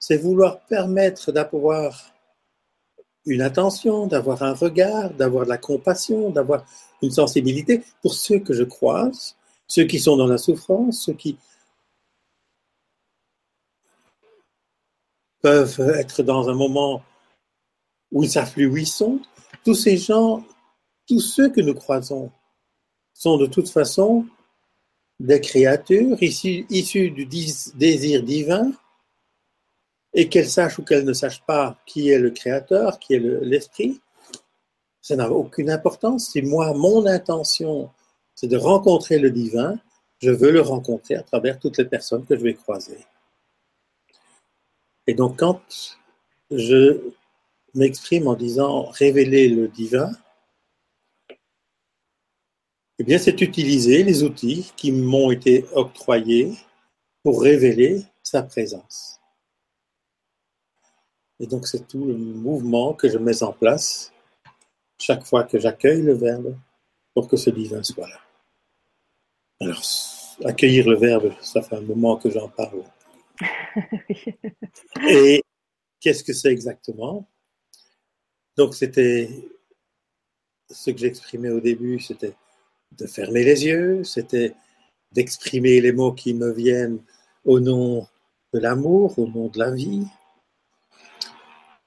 [0.00, 2.12] c'est vouloir permettre d'avoir
[3.26, 6.64] une attention, d'avoir un regard, d'avoir de la compassion, d'avoir
[7.02, 9.36] une sensibilité pour ceux que je croise,
[9.66, 11.36] ceux qui sont dans la souffrance, ceux qui
[15.42, 17.02] peuvent être dans un moment
[18.10, 19.20] où ils ne.
[19.64, 20.44] Tous ces gens,
[21.06, 22.30] tous ceux que nous croisons,
[23.12, 24.26] sont de toute façon
[25.18, 28.72] des créatures issues, du désir divin,
[30.12, 34.00] et qu'elles sachent ou qu'elles ne sachent pas qui est le créateur, qui est l'esprit,
[35.00, 36.30] ça n'a aucune importance.
[36.30, 37.90] Si moi, mon intention,
[38.34, 39.78] c'est de rencontrer le divin,
[40.18, 42.98] je veux le rencontrer à travers toutes les personnes que je vais croiser.
[45.06, 45.60] Et donc, quand
[46.50, 47.00] je
[47.74, 50.10] m'exprime en disant révéler le divin,
[52.98, 56.52] eh bien, c'est utiliser les outils qui m'ont été octroyés
[57.22, 59.19] pour révéler sa présence.
[61.40, 64.12] Et donc, c'est tout le mouvement que je mets en place
[64.98, 66.54] chaque fois que j'accueille le Verbe
[67.14, 68.20] pour que ce divin soit là.
[69.62, 69.82] Alors,
[70.44, 72.84] accueillir le Verbe, ça fait un moment que j'en parle.
[75.08, 75.42] Et
[75.98, 77.26] qu'est-ce que c'est exactement?
[78.56, 79.30] Donc, c'était
[80.70, 82.34] ce que j'exprimais au début, c'était
[82.92, 84.54] de fermer les yeux, c'était
[85.12, 87.02] d'exprimer les mots qui me viennent
[87.44, 88.06] au nom
[88.52, 90.06] de l'amour, au nom de la vie.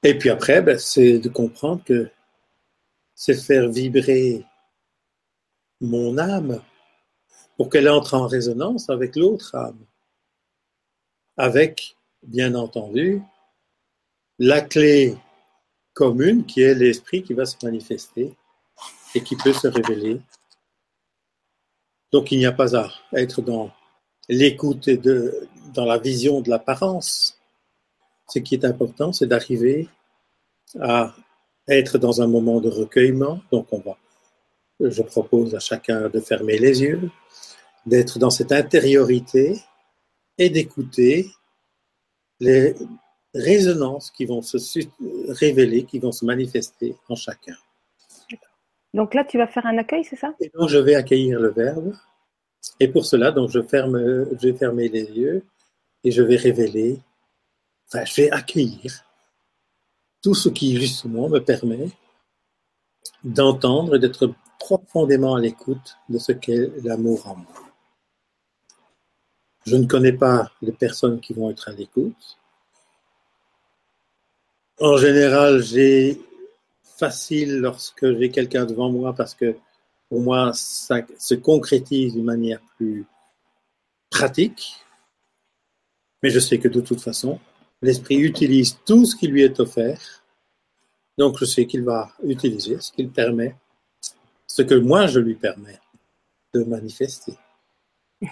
[0.04, 2.10] Et puis après, ben, c'est de comprendre que
[3.16, 4.46] c'est faire vibrer
[5.80, 6.62] mon âme
[7.58, 9.86] pour qu'elle entre en résonance avec l'autre âme.
[11.38, 13.22] Avec, bien entendu,
[14.40, 15.18] la clé
[15.94, 18.36] commune qui est l'esprit qui va se manifester
[19.16, 20.20] et qui peut se révéler
[22.14, 23.72] donc il n'y a pas à être dans
[24.30, 27.42] l'écoute de, dans la vision de l'apparence.
[28.28, 29.90] Ce qui est important, c'est d'arriver
[30.80, 31.14] à
[31.68, 33.42] être dans un moment de recueillement.
[33.52, 33.98] Donc on va,
[34.80, 37.10] je propose à chacun de fermer les yeux,
[37.86, 39.60] d'être dans cette intériorité
[40.38, 41.28] et d'écouter
[42.40, 42.76] les
[43.34, 44.58] résonances qui vont se
[45.30, 47.56] révéler, qui vont se manifester en chacun.
[48.94, 50.36] Donc là, tu vas faire un accueil, c'est ça?
[50.40, 51.94] Et donc, je vais accueillir le verbe.
[52.80, 53.98] Et pour cela, donc, je, ferme,
[54.40, 55.44] je vais fermer les yeux
[56.04, 57.00] et je vais révéler,
[57.88, 59.04] enfin, je vais accueillir
[60.22, 61.90] tout ce qui, justement, me permet
[63.24, 67.54] d'entendre et d'être profondément à l'écoute de ce qu'est l'amour en moi.
[69.66, 72.38] Je ne connais pas les personnes qui vont être à l'écoute.
[74.80, 76.22] En général, j'ai
[76.98, 79.56] facile lorsque j'ai quelqu'un devant moi parce que
[80.10, 83.06] pour moi, ça se concrétise d'une manière plus
[84.10, 84.76] pratique.
[86.22, 87.40] Mais je sais que de toute façon,
[87.84, 90.24] l'esprit utilise tout ce qui lui est offert.
[91.18, 93.56] Donc je sais qu'il va utiliser ce qu'il permet,
[94.48, 95.80] ce que moi je lui permets
[96.54, 97.34] de manifester.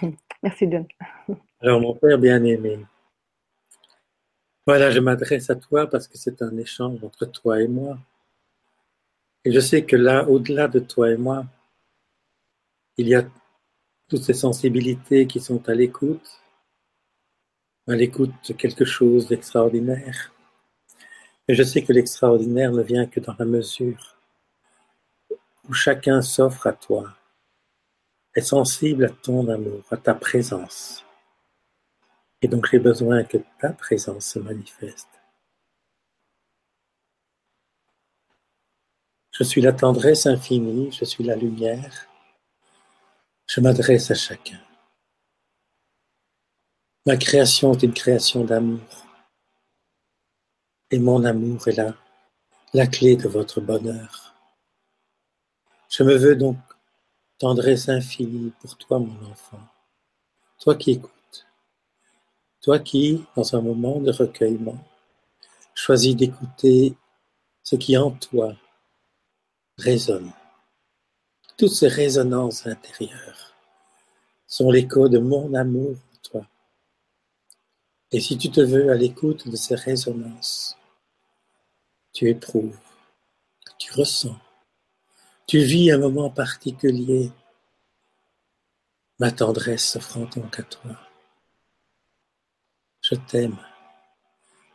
[0.42, 0.86] Merci John.
[1.60, 2.80] Alors mon père bien-aimé,
[4.66, 7.98] voilà, je m'adresse à toi parce que c'est un échange entre toi et moi.
[9.44, 11.44] Et je sais que là, au-delà de toi et moi,
[12.96, 13.24] il y a
[14.08, 16.41] toutes ces sensibilités qui sont à l'écoute,
[17.88, 20.32] à l'écoute quelque chose d'extraordinaire.
[21.48, 24.16] Et je sais que l'extraordinaire ne vient que dans la mesure
[25.68, 27.14] où chacun s'offre à toi,
[28.34, 31.04] est sensible à ton amour, à ta présence.
[32.40, 35.08] Et donc j'ai besoin que ta présence se manifeste.
[39.32, 42.06] Je suis la tendresse infinie, je suis la lumière.
[43.46, 44.60] Je m'adresse à chacun.
[47.04, 48.78] Ma création est une création d'amour.
[50.92, 51.96] Et mon amour est là,
[52.74, 54.34] la clé de votre bonheur.
[55.88, 56.58] Je me veux donc
[57.38, 59.58] tendresse infinie pour toi, mon enfant.
[60.60, 61.46] Toi qui écoutes.
[62.60, 64.78] Toi qui, dans un moment de recueillement,
[65.74, 66.94] choisis d'écouter
[67.64, 68.54] ce qui en toi
[69.76, 70.30] résonne.
[71.56, 73.56] Toutes ces résonances intérieures
[74.46, 75.96] sont l'écho de mon amour.
[78.12, 80.76] Et si tu te veux à l'écoute de ces résonances,
[82.12, 82.78] tu éprouves,
[83.78, 84.36] tu ressens,
[85.46, 87.32] tu vis un moment particulier,
[89.18, 90.98] ma tendresse s'offrant donc à toi.
[93.00, 93.58] Je t'aime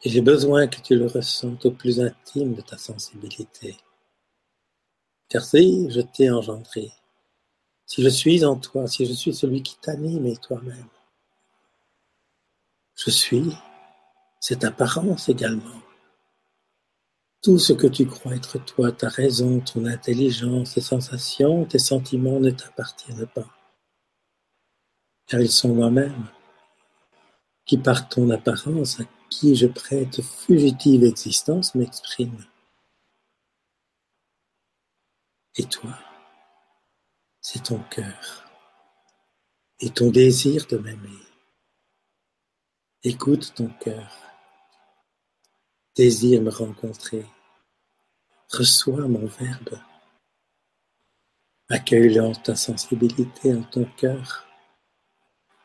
[0.04, 3.78] et j'ai besoin que tu le ressentes au plus intime de ta sensibilité.
[5.30, 6.92] Car si je t'ai engendré,
[7.86, 10.90] si je suis en toi, si je suis celui qui t'anime et toi-même,
[12.98, 13.56] je suis
[14.40, 15.82] cette apparence également.
[17.44, 22.40] Tout ce que tu crois être toi, ta raison, ton intelligence, tes sensations, tes sentiments
[22.40, 23.48] ne t'appartiennent pas.
[25.28, 26.28] Car ils sont moi-même,
[27.66, 32.46] qui par ton apparence à qui je prête fugitive existence m'exprime.
[35.56, 35.98] Et toi,
[37.42, 38.46] c'est ton cœur
[39.80, 41.27] et ton désir de m'aimer.
[43.10, 44.12] Écoute ton cœur,
[45.96, 47.26] désire me rencontrer,
[48.52, 49.80] reçois mon verbe,
[51.70, 54.46] accueille ta sensibilité en ton cœur.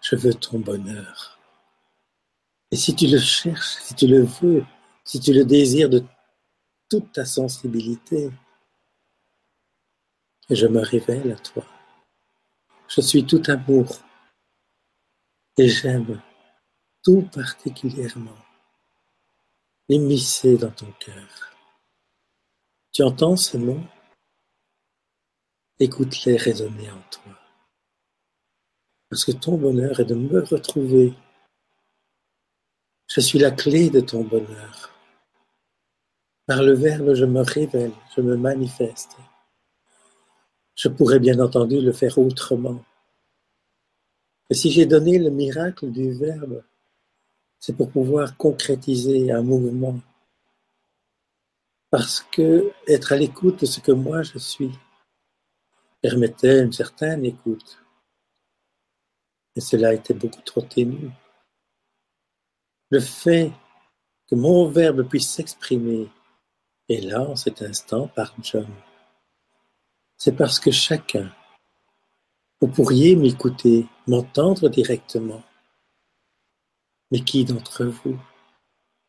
[0.03, 1.41] Je veux ton bonheur.
[2.71, 4.65] Et si tu le cherches, si tu le veux,
[5.03, 6.05] si tu le désires de
[6.89, 8.31] toute ta sensibilité,
[10.49, 11.67] je me révèle à toi.
[12.87, 13.99] Je suis tout amour
[15.59, 16.23] et j'aime
[17.03, 18.39] tout particulièrement
[19.89, 21.53] m'immiscer dans ton cœur.
[22.93, 23.81] Tu entends ces mots
[25.79, 27.39] Écoute-les résonner en toi.
[29.09, 31.13] Parce que ton bonheur est de me retrouver.
[33.09, 34.91] Je suis la clé de ton bonheur.
[36.47, 39.17] Par le Verbe, je me révèle, je me manifeste.
[40.77, 42.85] Je pourrais bien entendu le faire autrement.
[44.51, 46.63] Et si j'ai donné le miracle du Verbe,
[47.63, 49.99] c'est pour pouvoir concrétiser un mouvement.
[51.91, 54.73] Parce que être à l'écoute de ce que moi je suis
[56.01, 57.79] permettait une certaine écoute.
[59.55, 61.11] Et cela était beaucoup trop ténu.
[62.91, 63.53] Le fait
[64.29, 66.11] que mon verbe puisse s'exprimer
[66.89, 68.67] est là en cet instant par John
[70.25, 71.33] c'est parce que chacun,
[72.61, 75.43] vous pourriez m'écouter, m'entendre directement.
[77.13, 78.19] Mais qui d'entre vous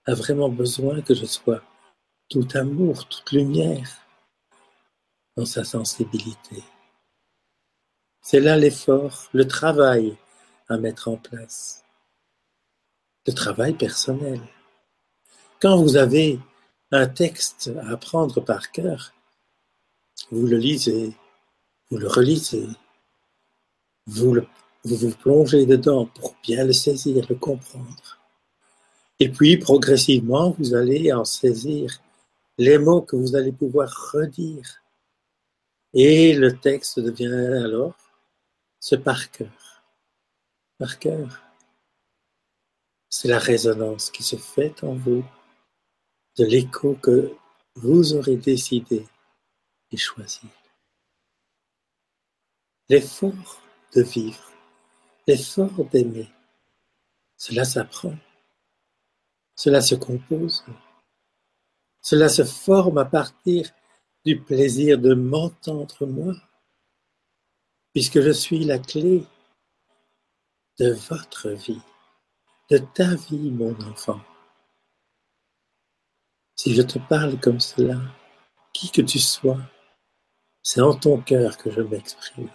[0.06, 1.64] a vraiment besoin que je sois
[2.30, 3.90] tout amour, toute lumière
[5.38, 6.62] dans sa sensibilité?
[8.22, 10.18] C'est là l'effort, le travail
[10.68, 11.86] à mettre en place.
[13.26, 14.42] Le travail personnel.
[15.62, 16.42] Quand vous avez
[16.92, 19.14] un texte à apprendre par cœur,
[20.30, 21.16] vous le lisez,
[21.90, 22.68] vous le relisez,
[24.08, 24.36] vous,
[24.84, 28.20] vous plongez dedans pour bien le saisir, le comprendre.
[29.20, 32.02] Et puis, progressivement, vous allez en saisir
[32.58, 34.84] les mots que vous allez pouvoir redire.
[35.94, 37.96] Et le texte devient alors
[38.80, 39.84] ce par cœur.
[40.78, 41.42] Par cœur.
[43.10, 45.24] C'est la résonance qui se fait en vous
[46.38, 47.32] de l'écho que
[47.76, 49.06] vous aurez décidé
[49.98, 50.48] choisi.
[52.90, 53.62] L'effort
[53.96, 54.52] de vivre,
[55.28, 56.30] l'effort d'aimer,
[57.38, 58.16] cela s'apprend,
[59.56, 60.66] cela se compose,
[62.02, 63.70] cela se forme à partir
[64.26, 66.34] du plaisir de m'entendre moi,
[67.94, 69.26] puisque je suis la clé
[70.80, 71.82] de votre vie,
[72.70, 74.22] de ta vie, mon enfant.
[76.56, 78.00] Si je te parle comme cela,
[78.74, 79.60] qui que tu sois,
[80.62, 82.50] c'est en ton cœur que je m'exprime,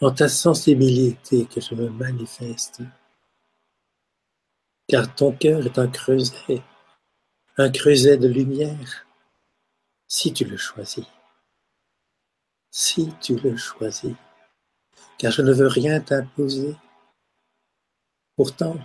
[0.00, 2.82] en ta sensibilité que je me manifeste.
[4.88, 6.62] Car ton cœur est un creuset,
[7.56, 9.06] un creuset de lumière,
[10.06, 11.06] si tu le choisis.
[12.70, 14.14] Si tu le choisis.
[15.18, 16.76] Car je ne veux rien t'imposer.
[18.36, 18.76] Pourtant,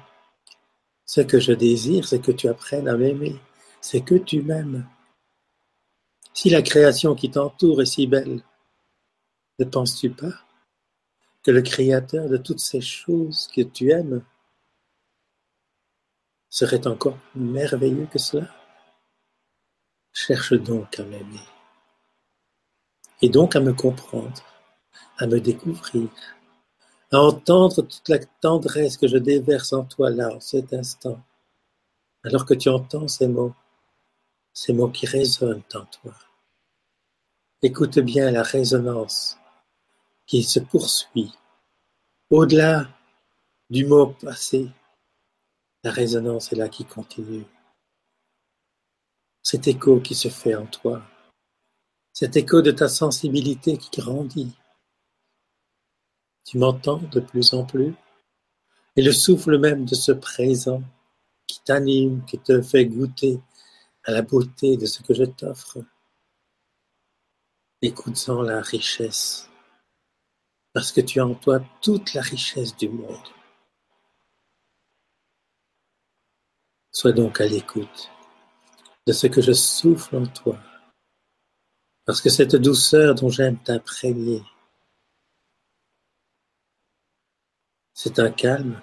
[1.05, 3.39] ce que je désire, c'est que tu apprennes à m'aimer,
[3.82, 4.88] c'est que tu m'aimes.
[6.34, 8.41] Si la création qui t'entoure est si belle,
[9.59, 10.34] ne penses-tu pas
[11.44, 14.24] que le Créateur de toutes ces choses que tu aimes
[16.50, 18.48] serait encore merveilleux que cela
[20.14, 21.39] Cherche donc à m'aimer,
[23.22, 24.44] et donc à me comprendre,
[25.18, 26.10] à me découvrir,
[27.12, 31.24] à entendre toute la tendresse que je déverse en toi là, en cet instant,
[32.26, 33.56] alors que tu entends ces mots,
[34.52, 36.14] ces mots qui résonnent en toi.
[37.62, 39.38] Écoute bien la résonance
[40.32, 41.34] qui se poursuit
[42.30, 42.88] au-delà
[43.70, 44.70] du mot passé.
[45.84, 47.44] La résonance est là qui continue.
[49.44, 51.04] Cet écho qui se fait en toi,
[52.14, 54.56] cet écho de ta sensibilité qui grandit.
[56.46, 57.94] Tu m'entends de plus en plus
[58.96, 60.82] et le souffle même de ce présent
[61.46, 63.42] qui t'anime, qui te fait goûter
[64.06, 65.80] à la beauté de ce que je t'offre.
[67.82, 69.51] Écoute-en la richesse,
[70.74, 73.28] parce que tu as en toi toute la richesse du monde.
[76.91, 78.09] Sois donc à l'écoute
[79.07, 80.59] de ce que je souffle en toi,
[82.05, 84.43] parce que cette douceur dont j'aime t'imprégner,
[87.93, 88.82] c'est un calme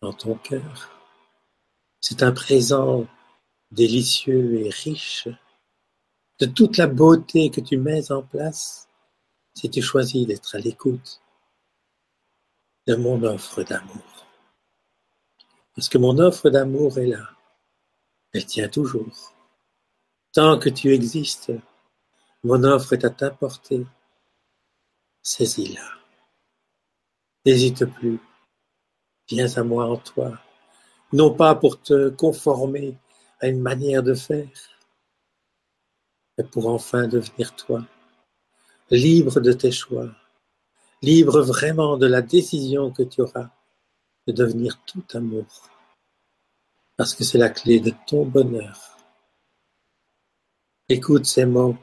[0.00, 0.90] dans ton cœur,
[2.00, 3.06] c'est un présent
[3.70, 5.28] délicieux et riche
[6.38, 8.87] de toute la beauté que tu mets en place
[9.58, 11.20] si tu choisis d'être à l'écoute
[12.86, 14.26] de mon offre d'amour.
[15.74, 17.28] Parce que mon offre d'amour est là.
[18.32, 19.34] Elle tient toujours.
[20.32, 21.52] Tant que tu existes,
[22.44, 23.84] mon offre est à ta portée.
[25.22, 25.88] Saisis-la.
[27.44, 28.20] N'hésite plus.
[29.28, 30.38] Viens à moi en toi,
[31.12, 32.96] non pas pour te conformer
[33.40, 34.48] à une manière de faire,
[36.36, 37.84] mais pour enfin devenir toi,
[38.90, 40.08] libre de tes choix,
[41.02, 43.50] libre vraiment de la décision que tu auras
[44.26, 45.46] de devenir tout amour,
[46.96, 48.96] parce que c'est la clé de ton bonheur.
[50.88, 51.76] Écoute ces mots,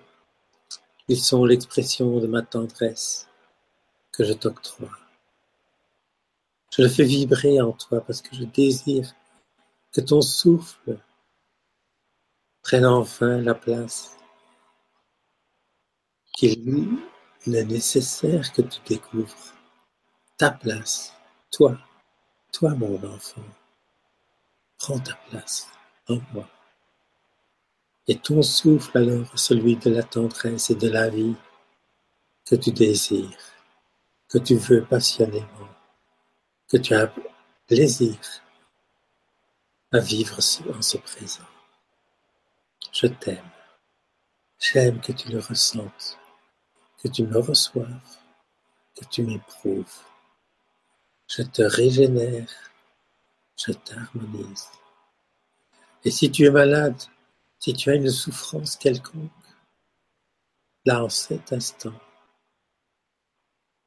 [1.07, 3.27] ils sont l'expression de ma tendresse
[4.11, 4.89] que je t'octroie.
[6.75, 9.13] Je le fais vibrer en toi parce que je désire
[9.93, 10.97] que ton souffle
[12.63, 14.17] prenne enfin la place
[16.36, 16.99] qu'il
[17.47, 19.53] est nécessaire que tu découvres
[20.38, 21.13] ta place,
[21.51, 21.77] toi,
[22.51, 23.41] toi mon enfant.
[24.77, 25.67] Prends ta place
[26.09, 26.49] en moi.
[28.07, 31.36] Et ton souffle alors celui de la tendresse et de la vie
[32.45, 33.53] que tu désires,
[34.27, 35.69] que tu veux passionnément,
[36.67, 37.11] que tu as
[37.65, 38.17] plaisir
[39.91, 41.47] à vivre en ce présent.
[42.91, 43.49] Je t'aime.
[44.59, 46.17] J'aime que tu le ressentes
[47.05, 48.17] que tu me reçoives,
[48.95, 50.01] que tu m'éprouves.
[51.27, 52.49] Je te régénère,
[53.55, 54.69] je t'harmonise.
[56.03, 56.99] Et si tu es malade,
[57.59, 59.29] si tu as une souffrance quelconque,
[60.83, 61.93] là en cet instant,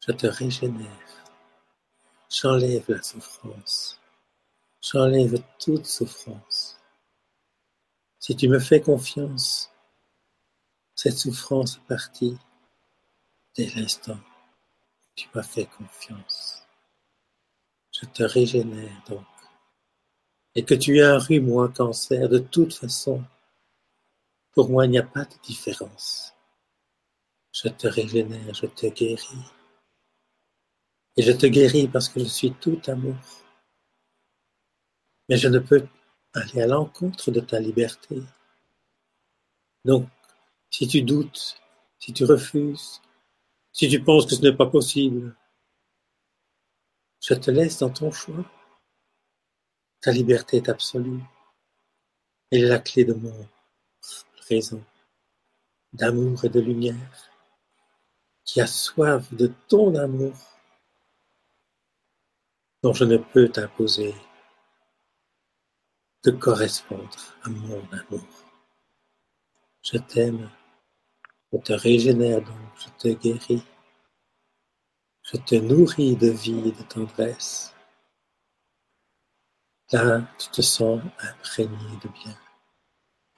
[0.07, 1.09] je te régénère.
[2.31, 4.01] J'enlève la souffrance.
[4.81, 6.79] J'enlève toute souffrance.
[8.21, 9.73] Si tu me fais confiance,
[10.95, 12.39] cette souffrance est partie
[13.59, 16.65] Dès l'instant où tu m'as fait confiance,
[17.91, 19.27] je te régénère donc.
[20.55, 23.25] Et que tu aies un rhume ou un cancer, de toute façon,
[24.53, 26.33] pour moi il n'y a pas de différence.
[27.53, 29.51] Je te régénère, je te guéris.
[31.17, 33.17] Et je te guéris parce que je suis tout amour.
[35.29, 35.85] Mais je ne peux
[36.33, 38.23] aller à l'encontre de ta liberté.
[39.85, 40.09] Donc,
[40.71, 41.61] si tu doutes,
[41.99, 43.03] si tu refuses,
[43.79, 45.37] si tu penses que ce n'est pas possible,
[47.21, 48.45] je te laisse dans ton choix.
[50.01, 51.23] Ta liberté est absolue.
[52.51, 53.49] Elle est la clé de mon
[54.49, 54.85] raison,
[55.93, 57.31] d'amour et de lumière,
[58.45, 60.35] qui a soif de ton amour,
[62.83, 64.13] dont je ne peux t'imposer
[66.25, 68.27] de correspondre à mon amour.
[69.83, 70.51] Je t'aime
[71.53, 73.63] je te régénère donc, je te guéris.
[75.23, 77.75] Je te nourris de vie et de tendresse.
[79.93, 82.37] Là, tu te sens imprégné de bien,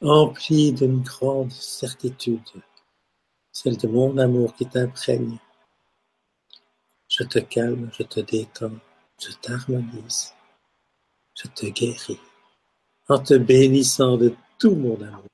[0.01, 2.41] empli d'une grande certitude,
[3.53, 5.39] celle de mon amour qui t'imprègne.
[7.09, 8.79] Je te calme, je te détends,
[9.21, 10.35] je t'harmonise,
[11.41, 12.21] je te guéris,
[13.09, 15.31] en te bénissant de tout mon amour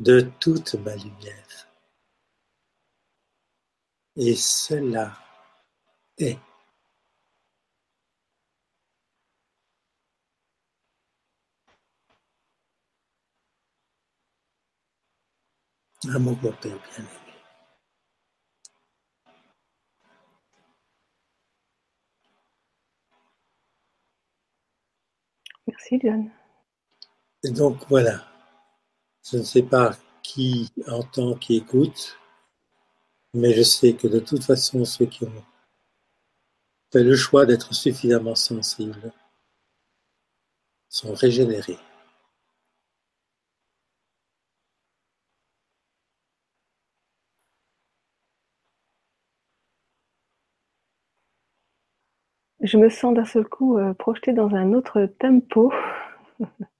[0.00, 1.68] de toute ma lumière.
[4.16, 5.16] Et cela
[6.18, 6.38] est.
[16.14, 17.08] Amour, mon Père bien-aimé.
[25.66, 26.30] Merci, John.
[27.44, 28.29] Et donc voilà,
[29.24, 32.18] je ne sais pas qui entend, qui écoute,
[33.34, 35.44] mais je sais que de toute façon, ceux qui ont
[36.92, 39.12] fait le choix d'être suffisamment sensibles
[40.88, 41.78] sont régénérés.
[52.62, 55.72] Je me sens d'un seul coup euh, projetée dans un autre tempo.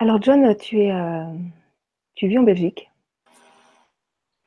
[0.00, 1.24] Alors John, tu es, euh,
[2.14, 2.88] tu vis en Belgique.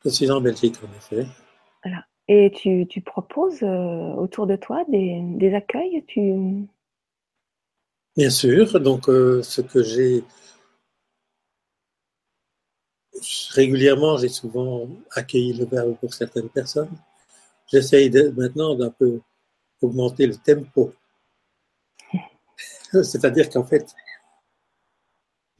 [0.06, 1.28] Je suis en Belgique, en effet.
[1.84, 2.06] Voilà.
[2.30, 6.68] Et tu, tu proposes euh, autour de toi des, des accueils tu...
[8.16, 10.24] Bien sûr, donc euh, ce que j'ai
[13.50, 16.92] régulièrement, j'ai souvent accueilli le verbe pour certaines personnes.
[17.68, 19.20] J'essaye maintenant d'un peu
[19.82, 20.94] augmenter le tempo.
[22.92, 23.94] C'est-à-dire qu'en fait,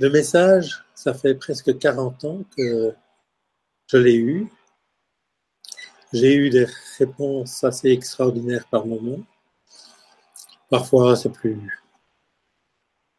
[0.02, 2.96] le message, ça fait presque 40 ans que
[3.86, 4.52] je l'ai eu.
[6.12, 6.66] J'ai eu des
[6.98, 9.20] réponses assez extraordinaires par moment.
[10.72, 11.84] Parfois, c'est plus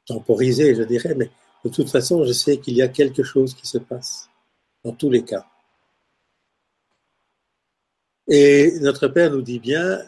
[0.07, 1.31] temporisé, je dirais, mais
[1.65, 4.29] de toute façon, je sais qu'il y a quelque chose qui se passe,
[4.83, 5.47] dans tous les cas.
[8.27, 10.01] Et notre Père nous dit bien,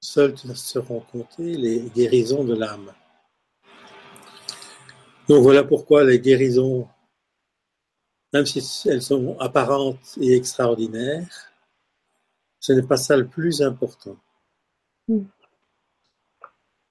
[0.00, 2.90] seuls seront comptées les guérisons de l'âme.
[5.30, 6.88] Donc voilà pourquoi les guérisons,
[8.32, 11.52] même si elles sont apparentes et extraordinaires,
[12.58, 14.16] ce n'est pas ça le plus important.
[15.06, 15.20] Mm.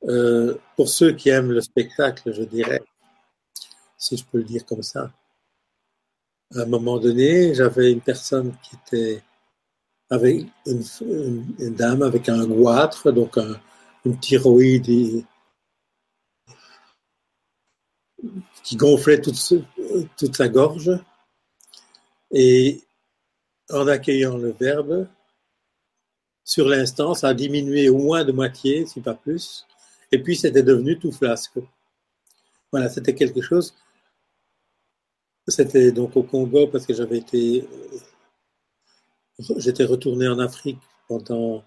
[0.07, 2.81] Euh, pour ceux qui aiment le spectacle, je dirais,
[3.97, 5.11] si je peux le dire comme ça,
[6.55, 9.21] à un moment donné, j'avais une personne qui était
[10.09, 13.59] avec une, une, une dame avec un goitre, donc un,
[14.05, 15.25] une thyroïde
[18.63, 19.53] qui gonflait toute,
[20.17, 20.91] toute sa gorge.
[22.31, 22.81] Et
[23.69, 25.07] en accueillant le verbe,
[26.43, 29.67] sur l'instant, ça a diminué au moins de moitié, si pas plus.
[30.11, 31.59] Et puis, c'était devenu tout flasque.
[32.71, 33.75] Voilà, c'était quelque chose.
[35.47, 37.67] C'était donc au Congo parce que j'avais été.
[39.57, 41.63] J'étais retourné en Afrique pendant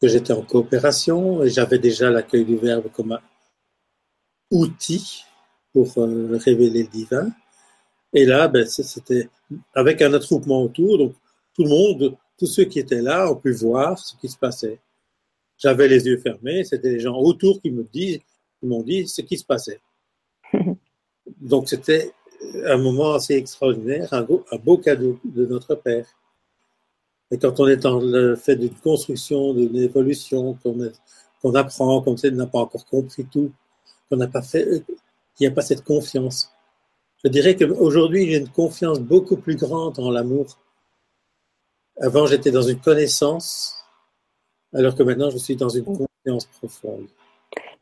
[0.00, 3.18] que j'étais en coopération et j'avais déjà l'accueil du verbe comme
[4.50, 5.24] outil
[5.72, 7.30] pour euh, révéler le divin.
[8.12, 9.28] Et là, ben, c'était
[9.74, 11.14] avec un attroupement autour, donc
[11.54, 14.80] tout le monde, tous ceux qui étaient là ont pu voir ce qui se passait.
[15.58, 18.20] J'avais les yeux fermés, c'était les gens autour qui me disent,
[18.60, 19.80] qui m'ont dit ce qui se passait.
[21.40, 22.12] Donc c'était
[22.64, 26.06] un moment assez extraordinaire, un beau, un beau cadeau de notre Père.
[27.30, 32.46] Et quand on est dans le fait d'une construction, d'une évolution, qu'on apprend, qu'on n'a
[32.46, 33.52] pas encore compris tout,
[34.08, 34.84] qu'on n'a pas fait,
[35.34, 36.54] qu'il n'y a pas cette confiance.
[37.24, 40.58] Je dirais qu'aujourd'hui, j'ai une confiance beaucoup plus grande en l'amour.
[42.00, 43.84] Avant, j'étais dans une connaissance,
[44.72, 47.08] alors que maintenant, je suis dans une confiance profonde.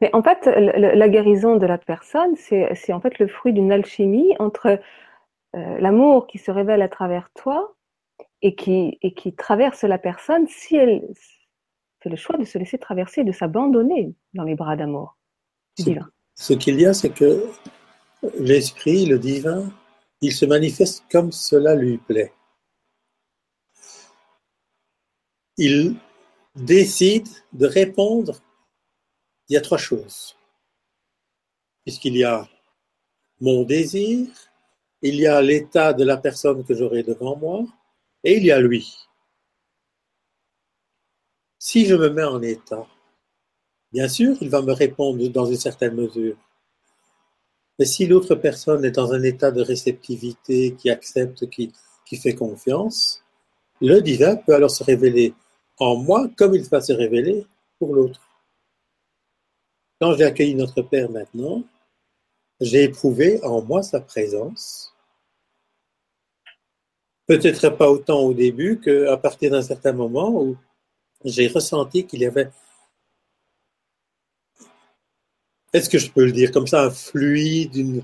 [0.01, 4.35] Mais en fait, la guérison de la personne, c'est en fait le fruit d'une alchimie
[4.39, 4.79] entre
[5.57, 7.75] euh, l'amour qui se révèle à travers toi
[8.43, 11.03] et qui, et qui traverse la personne si elle
[12.03, 15.17] fait le choix de se laisser traverser, de s'abandonner dans les bras d'amour
[15.77, 16.09] divin.
[16.37, 17.51] Ce qu'il y a, c'est que
[18.39, 19.73] l'esprit, le divin,
[20.21, 22.33] il se manifeste comme cela lui plaît.
[25.57, 25.97] Il
[26.55, 28.41] décide de répondre.
[29.49, 30.37] Il y a trois choses.
[31.85, 32.47] Puisqu'il y a
[33.41, 34.29] mon désir,
[35.01, 37.65] il y a l'état de la personne que j'aurai devant moi,
[38.25, 38.97] et il y a lui.
[41.59, 42.87] Si je me mets en état,
[43.93, 46.37] Bien sûr, il va me répondre dans une certaine mesure.
[47.79, 51.73] Mais si l'autre personne est dans un état de réceptivité, qui accepte, qui,
[52.17, 53.23] fait confiance,
[53.81, 55.35] le divin peut alors se révéler
[55.79, 57.47] en moi comme il va se révéler
[57.79, 58.21] pour l'autre.
[60.01, 61.63] Quand j'ai accueilli notre Père maintenant,
[62.61, 64.95] j'ai éprouvé en moi sa présence.
[67.27, 70.57] Peut-être pas autant au début qu'à partir d'un certain moment où
[71.25, 72.51] j'ai ressenti qu'il y avait,
[75.77, 78.03] est-ce que je peux le dire comme ça, un fluide, une,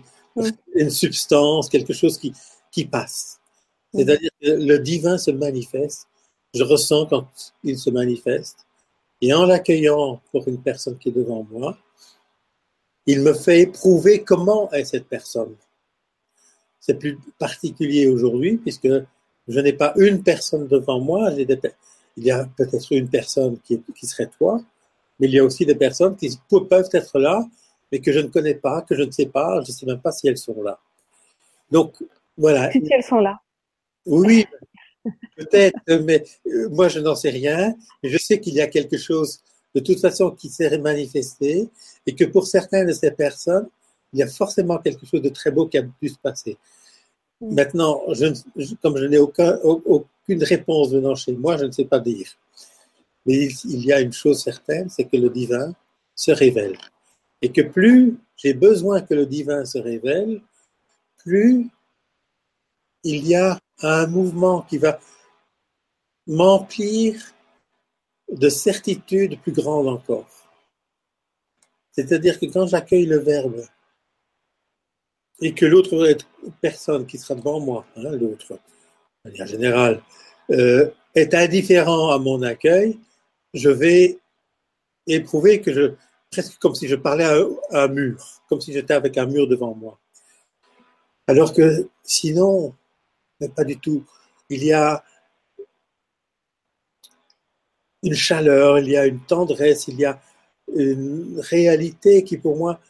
[0.74, 2.32] une substance, quelque chose qui,
[2.70, 3.40] qui passe.
[3.94, 6.08] C'est-à-dire que le divin se manifeste,
[6.54, 7.28] je ressens quand
[7.62, 8.66] il se manifeste,
[9.20, 11.78] et en l'accueillant pour une personne qui est devant moi,
[13.06, 15.54] il me fait éprouver comment est cette personne.
[16.80, 18.88] C'est plus particulier aujourd'hui puisque
[19.48, 24.06] je n'ai pas une personne devant moi, il y a peut-être une personne qui, qui,
[24.06, 24.60] serait toi,
[25.18, 27.44] mais il y a aussi des personnes qui peuvent être là,
[27.92, 30.00] mais que je ne connais pas, que je ne sais pas, je ne sais même
[30.00, 30.80] pas si elles sont là.
[31.70, 32.02] Donc,
[32.36, 32.72] voilà.
[32.72, 33.38] Si elles sont là.
[34.06, 34.46] Oui,
[35.36, 37.74] peut-être, mais euh, moi je n'en sais rien.
[38.02, 39.40] Je sais qu'il y a quelque chose
[39.74, 41.68] de toute façon qui s'est manifesté
[42.06, 43.68] et que pour certaines de ces personnes,
[44.12, 46.56] il y a forcément quelque chose de très beau qui a pu se passer.
[47.40, 47.54] Mm.
[47.54, 48.26] Maintenant, je,
[48.82, 52.28] comme je n'ai aucun, aucune réponse venant chez moi, je ne sais pas dire.
[53.24, 55.72] Mais il, y a une chose certaine, c'est que le divin
[56.14, 56.76] se révèle.
[57.42, 60.40] Et que plus j'ai besoin que le divin se révèle,
[61.18, 61.68] plus
[63.04, 64.98] il y a un mouvement qui va
[66.26, 67.20] m'emplir
[68.30, 70.28] de certitude plus grande encore.
[71.92, 73.64] C'est-à-dire que quand j'accueille le Verbe
[75.40, 76.16] et que l'autre
[76.60, 78.54] personne qui sera devant moi, hein, l'autre,
[79.24, 80.02] de manière générale,
[80.50, 82.98] euh, est indifférent à mon accueil,
[83.52, 84.18] je vais
[85.06, 85.92] éprouver que je,
[86.32, 89.74] presque comme si je parlais à, un mur, comme si j'étais avec un mur devant
[89.74, 90.00] moi.
[91.28, 92.74] Alors que sinon,
[93.38, 94.04] mais pas du tout,
[94.48, 95.04] il y a
[98.02, 100.20] une chaleur, il y a une tendresse, il y a
[100.74, 102.80] une réalité qui pour moi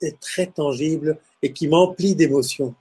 [0.00, 2.74] est très tangible et qui m'emplit d'émotions.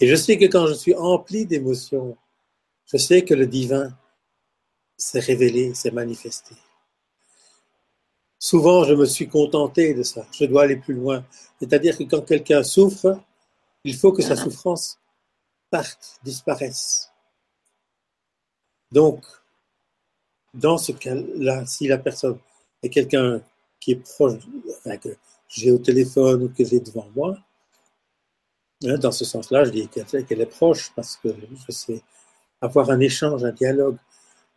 [0.00, 2.16] Et je sais que quand je suis empli d'émotions,
[2.86, 3.96] je sais que le divin
[4.96, 6.56] s'est révélé, s'est manifesté.
[8.44, 10.26] Souvent, je me suis contenté de ça.
[10.32, 11.24] Je dois aller plus loin.
[11.60, 13.20] C'est-à-dire que quand quelqu'un souffre,
[13.84, 14.98] il faut que sa souffrance
[15.70, 17.12] parte, disparaisse.
[18.90, 19.24] Donc,
[20.54, 22.36] dans ce cas-là, si la personne
[22.82, 23.40] est quelqu'un
[23.78, 24.40] qui est proche,
[25.00, 25.16] que
[25.46, 27.38] j'ai au téléphone ou que j'ai devant moi,
[28.84, 32.02] hein, dans ce sens-là, je dis qu'elle est proche parce que je sais
[32.60, 33.98] avoir un échange, un dialogue.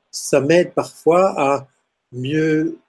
[0.09, 1.67] Ça m'aide parfois à
[2.11, 2.79] mieux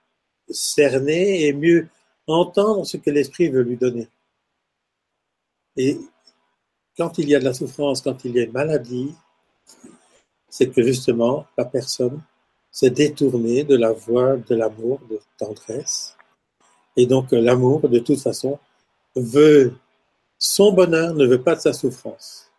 [0.48, 1.88] cerner et mieux
[2.26, 4.08] entendre ce que l'esprit veut lui donner.
[5.76, 5.98] Et
[6.96, 9.14] quand il y a de la souffrance, quand il y a une maladie,
[10.48, 12.20] c'est que justement, la personne
[12.70, 16.16] s'est détournée de la voie de l'amour, de tendresse.
[16.96, 18.58] Et donc, l'amour, de toute façon,
[19.14, 19.74] veut
[20.38, 22.50] son bonheur, ne veut pas de sa souffrance.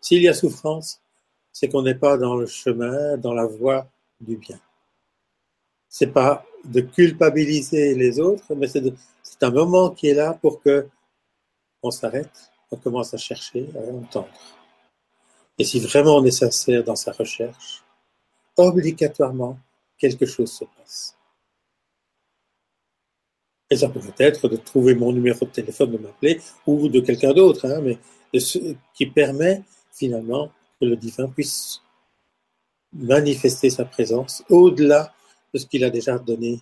[0.00, 1.00] S'il y a souffrance,
[1.52, 3.86] c'est qu'on n'est pas dans le chemin, dans la voie
[4.20, 4.58] du bien.
[5.88, 10.88] C'est pas de culpabiliser les autres, mais c'est un moment qui est là pour que
[11.82, 14.28] on s'arrête, on commence à chercher, à entendre.
[15.58, 17.82] Et si vraiment on est sincère dans sa recherche,
[18.56, 19.58] obligatoirement,
[19.98, 21.16] quelque chose se passe.
[23.70, 27.32] Et ça peut être de trouver mon numéro de téléphone, de m'appeler, ou de quelqu'un
[27.32, 27.98] d'autre, hein, mais
[28.38, 28.58] ce,
[28.94, 30.50] qui permet finalement
[30.80, 31.80] que le divin puisse
[32.92, 35.14] manifester sa présence au-delà
[35.52, 36.60] de ce qu'il a déjà donné,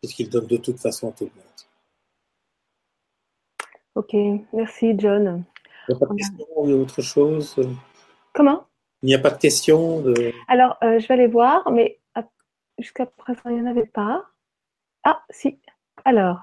[0.00, 1.44] puisqu'il donne de toute façon à tout le monde.
[3.94, 4.14] Ok,
[4.52, 5.44] merci John.
[5.88, 7.56] Il n'y a pas de question ou autre chose?
[8.32, 8.66] Comment?
[9.02, 10.32] Il n'y a pas de question de...
[10.48, 12.00] Alors, euh, je vais aller voir, mais
[12.78, 14.24] jusqu'à présent, il n'y en avait pas.
[15.04, 15.58] Ah, si.
[16.04, 16.40] Alors,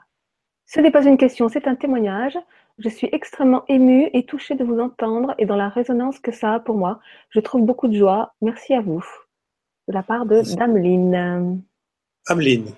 [0.66, 2.38] ce n'est pas une question, c'est un témoignage.
[2.78, 6.54] Je suis extrêmement émue et touchée de vous entendre et dans la résonance que ça
[6.54, 7.00] a pour moi.
[7.30, 8.34] Je trouve beaucoup de joie.
[8.42, 9.04] Merci à vous.
[9.92, 11.62] De la part de Dameline.
[12.26, 12.74] Ameline.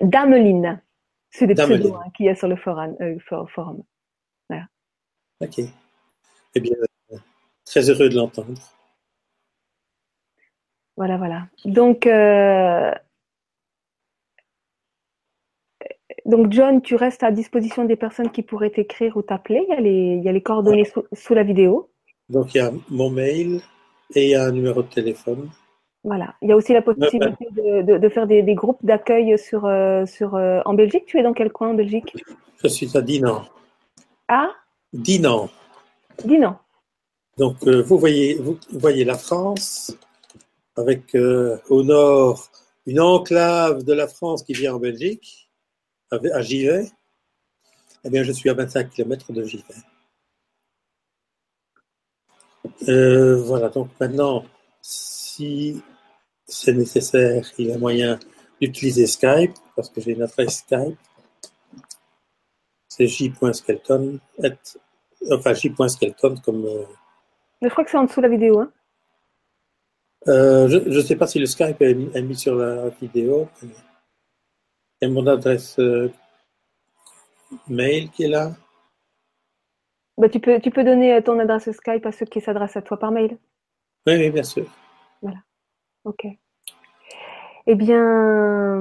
[0.00, 0.82] Dameline.
[1.30, 2.96] C'est des pseudos hein, qui est sur le forum.
[3.00, 3.84] Euh, forum.
[5.40, 5.60] Ok.
[6.56, 6.74] Eh bien,
[7.64, 8.60] très heureux de l'entendre.
[10.96, 11.46] Voilà, voilà.
[11.64, 12.92] Donc, euh,
[16.26, 19.64] donc, John, tu restes à disposition des personnes qui pourraient t'écrire ou t'appeler.
[19.78, 21.92] Il, il, y a les coordonnées sous, la vidéo.
[22.28, 23.60] Donc, il y a mon mail
[24.16, 25.48] et il y a un numéro de téléphone.
[26.08, 26.34] Voilà.
[26.40, 30.62] Il y a aussi la possibilité de, faire des, groupes d'accueil sur, euh, sur, euh,
[30.64, 31.04] en Belgique.
[31.04, 32.16] Tu es dans quel coin en Belgique?
[32.62, 33.44] Je suis à Dinan.
[34.26, 34.50] Ah?
[34.94, 35.50] Dinan.
[36.24, 36.58] Dinan.
[37.36, 39.94] Donc, euh, vous, voyez, vous voyez la France,
[40.76, 42.48] avec au nord
[42.86, 45.50] une enclave de la France qui vient en Belgique,
[46.10, 46.86] à Givet.
[48.04, 49.74] Eh bien, je suis à 25 km de Givet.
[52.80, 54.46] Voilà, donc maintenant,
[54.80, 55.82] si
[56.48, 58.18] c'est nécessaire, il y a moyen
[58.60, 60.98] d'utiliser Skype, parce que j'ai une adresse Skype.
[62.88, 64.18] C'est j.skelton,
[65.30, 66.64] enfin j.skelton comme.
[66.64, 66.84] Euh,
[67.62, 68.60] je crois que c'est en dessous de la vidéo.
[68.60, 68.72] Hein.
[70.26, 73.48] Euh, je ne sais pas si le Skype est mis, sur la vidéo.
[75.00, 76.10] Et mon adresse euh,
[77.68, 78.56] mail qui est là.
[80.16, 82.98] Bah, tu, peux, tu peux donner ton adresse Skype à ceux qui s'adressent à toi
[82.98, 83.38] par mail.
[84.06, 84.66] Oui, oui, bien sûr.
[86.08, 86.26] Ok.
[87.66, 88.78] Eh bien,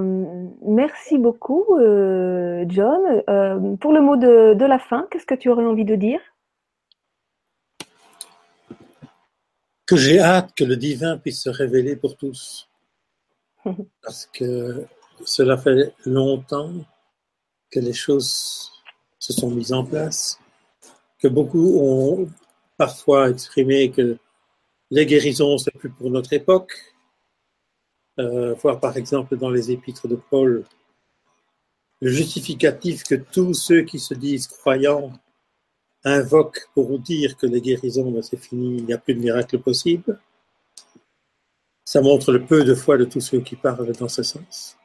[0.62, 3.02] merci beaucoup, euh, John.
[3.30, 6.22] Euh, pour le mot de, de la fin, qu'est-ce que tu aurais envie de dire?
[9.86, 12.70] Que j'ai hâte que le divin puisse se révéler pour tous.
[14.02, 14.86] Parce que
[15.26, 16.72] cela fait longtemps
[17.70, 18.72] que les choses
[19.20, 20.40] se sont mises en place,
[21.20, 22.30] que beaucoup ont
[22.78, 24.18] parfois exprimé que
[24.92, 26.72] les guérisons, c'est plus pour notre époque,
[28.20, 30.66] euh, voir par exemple dans les épîtres de Paul
[32.02, 35.12] le justificatif que tous ceux qui se disent croyants
[36.04, 39.60] invoquent pour dire que les guérisons, ben, c'est fini, il n'y a plus de miracle
[39.60, 40.20] possible.
[41.86, 44.78] Ça montre le peu de foi de tous ceux qui parlent dans ce sens.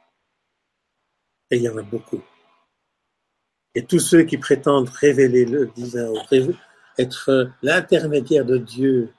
[1.51, 2.21] Et il y en a beaucoup.
[3.75, 6.11] Et tous ceux qui prétendent révéler le divin,
[6.97, 9.13] être l'intermédiaire de Dieu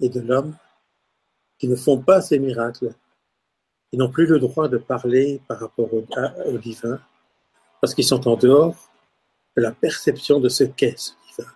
[0.00, 0.56] et de l'homme,
[1.58, 2.94] qui ne font pas ces miracles,
[3.92, 7.00] ils n'ont plus le droit de parler par rapport au, divin,
[7.80, 8.90] parce qu'ils sont en dehors
[9.56, 11.50] de la perception de ce qu'est ce divin.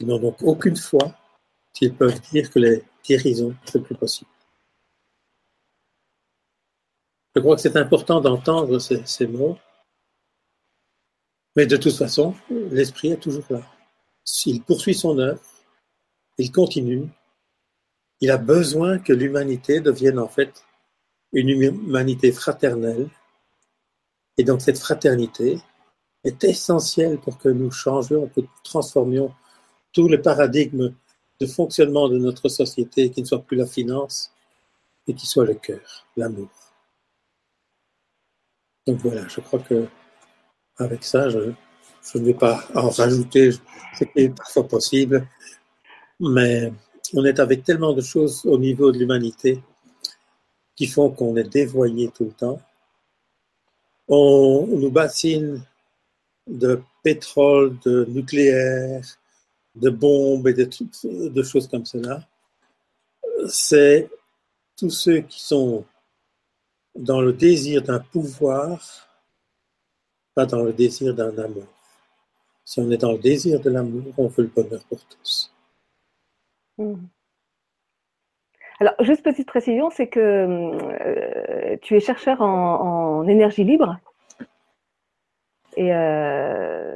[0.00, 1.14] Ils n'ont donc aucune foi
[1.72, 4.30] s'ils peuvent dire que les guérisons, c'est plus possible.
[7.36, 9.58] Je crois que c'est important d'entendre ces, ces, mots,
[11.54, 13.62] mais de toute façon, l'Esprit est toujours là.
[14.24, 15.42] S'il poursuit son œuvre,
[16.38, 17.08] il continue,
[18.20, 20.64] il a besoin que l'humanité devienne en fait
[21.32, 23.08] une humanité fraternelle.
[24.36, 25.58] Et donc cette fraternité
[26.24, 29.32] est essentielle pour que nous changions, que nous transformions
[29.92, 30.94] tout le paradigme
[31.40, 34.32] de fonctionnement de notre société, qui ne soit plus la finance,
[35.06, 36.50] et qui soit le cœur, l'amour.
[38.86, 39.86] Donc voilà, je crois que
[40.76, 41.52] avec ça, je,
[42.14, 45.26] ne vais pas en rajouter ce qui parfois possible,
[46.20, 46.72] mais
[47.14, 49.62] on est avec tellement de choses au niveau de l'humanité
[50.78, 52.62] qui font qu'on est dévoyé tout le temps.
[54.06, 55.60] On, nous bassine
[56.46, 59.02] de pétrole, de nucléaire,
[59.74, 60.70] de bombes et de,
[61.30, 62.24] de choses comme cela.
[63.48, 64.08] C'est
[64.76, 65.84] tous ceux qui sont
[66.94, 68.80] dans le désir d'un pouvoir,
[70.32, 71.66] pas dans le désir d'un amour.
[72.64, 75.50] Si on est dans le désir de l'amour, on veut le bonheur pour tous.
[76.78, 76.94] Mmh.
[78.80, 83.98] Alors, juste petite précision, c'est que euh, tu es chercheur en, énergie libre.
[85.76, 86.94] Et, euh,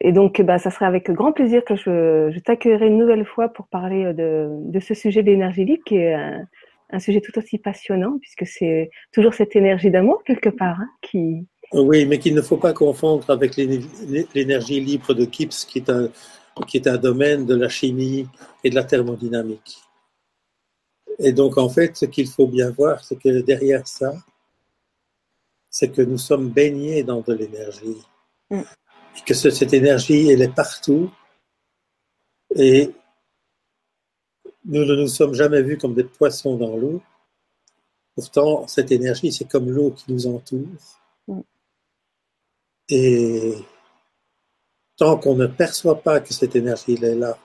[0.00, 3.66] et donc, bah, ça serait avec grand plaisir que je, t'accueillerai une nouvelle fois pour
[3.66, 8.46] parler de, de ce sujet d'énergie libre, qui est un, sujet tout aussi passionnant, puisque
[8.46, 11.46] c'est toujours cette énergie d'amour, quelque part, hein, qui...
[11.72, 16.96] Oui, mais qu'il ne faut pas confondre avec l'énergie libre de Gibbs, qui est un
[16.96, 18.26] domaine de la chimie
[18.64, 19.85] et de la thermodynamique.
[21.18, 24.12] Et donc, en fait, ce qu'il faut bien voir, c'est que derrière ça,
[25.70, 28.02] c'est que nous sommes baignés dans de l'énergie.
[28.50, 28.60] Mm.
[28.60, 31.10] Et que cette énergie, elle est partout.
[32.54, 32.92] Et
[34.64, 37.02] nous ne nous sommes jamais vus comme des poissons dans l'eau.
[38.14, 40.66] Pourtant, cette énergie, c'est comme l'eau qui nous entoure.
[41.28, 41.40] Mm.
[42.88, 43.54] Et
[44.96, 47.38] tant qu'on ne perçoit pas que cette énergie elle est là,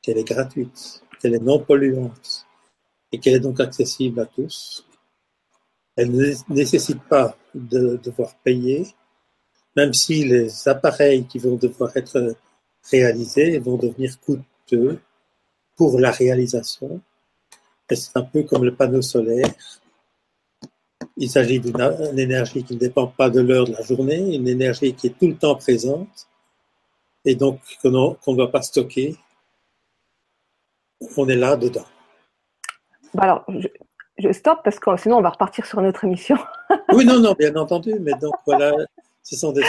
[0.00, 2.46] qu'elle est gratuite, qu'elle est non polluante,
[3.12, 4.86] et qu'elle est donc accessible à tous.
[5.96, 8.86] Elle ne nécessite pas de devoir payer,
[9.76, 12.34] même si les appareils qui vont devoir être
[12.90, 14.98] réalisés vont devenir coûteux
[15.76, 17.00] pour la réalisation.
[17.90, 19.52] C'est un peu comme le panneau solaire.
[21.18, 24.94] Il s'agit d'une énergie qui ne dépend pas de l'heure de la journée, une énergie
[24.94, 26.26] qui est tout le temps présente
[27.24, 29.16] et donc qu'on ne doit pas stocker.
[31.16, 31.84] On est là dedans.
[33.14, 33.44] Bah alors,
[34.18, 36.36] je, stoppe parce que sinon on va repartir sur notre émission.
[36.92, 38.72] oui, non, non, bien entendu, mais donc voilà,
[39.22, 39.64] ce sont des,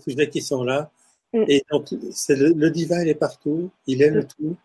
[0.00, 0.90] sujets qui sont là.
[1.32, 1.44] Mm.
[1.48, 4.26] Et donc, c'est le, divin, il est partout, il est le mm.
[4.26, 4.56] tout.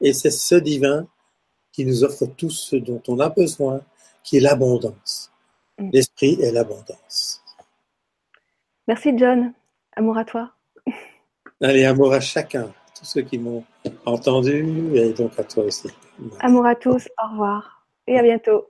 [0.00, 1.06] Et c'est ce divin
[1.72, 3.80] qui nous offre tout ce dont on a besoin,
[4.22, 5.30] qui est l'abondance.
[5.78, 5.90] Mm.
[5.92, 7.42] L'esprit est l'abondance.
[8.86, 9.52] Merci John.
[9.96, 10.52] Amour à toi.
[11.60, 12.72] Allez, amour à chacun.
[13.00, 13.64] Tous ceux qui m'ont
[14.04, 15.88] entendu et donc à toi aussi.
[16.40, 18.69] Amour à tous, au revoir et à bientôt.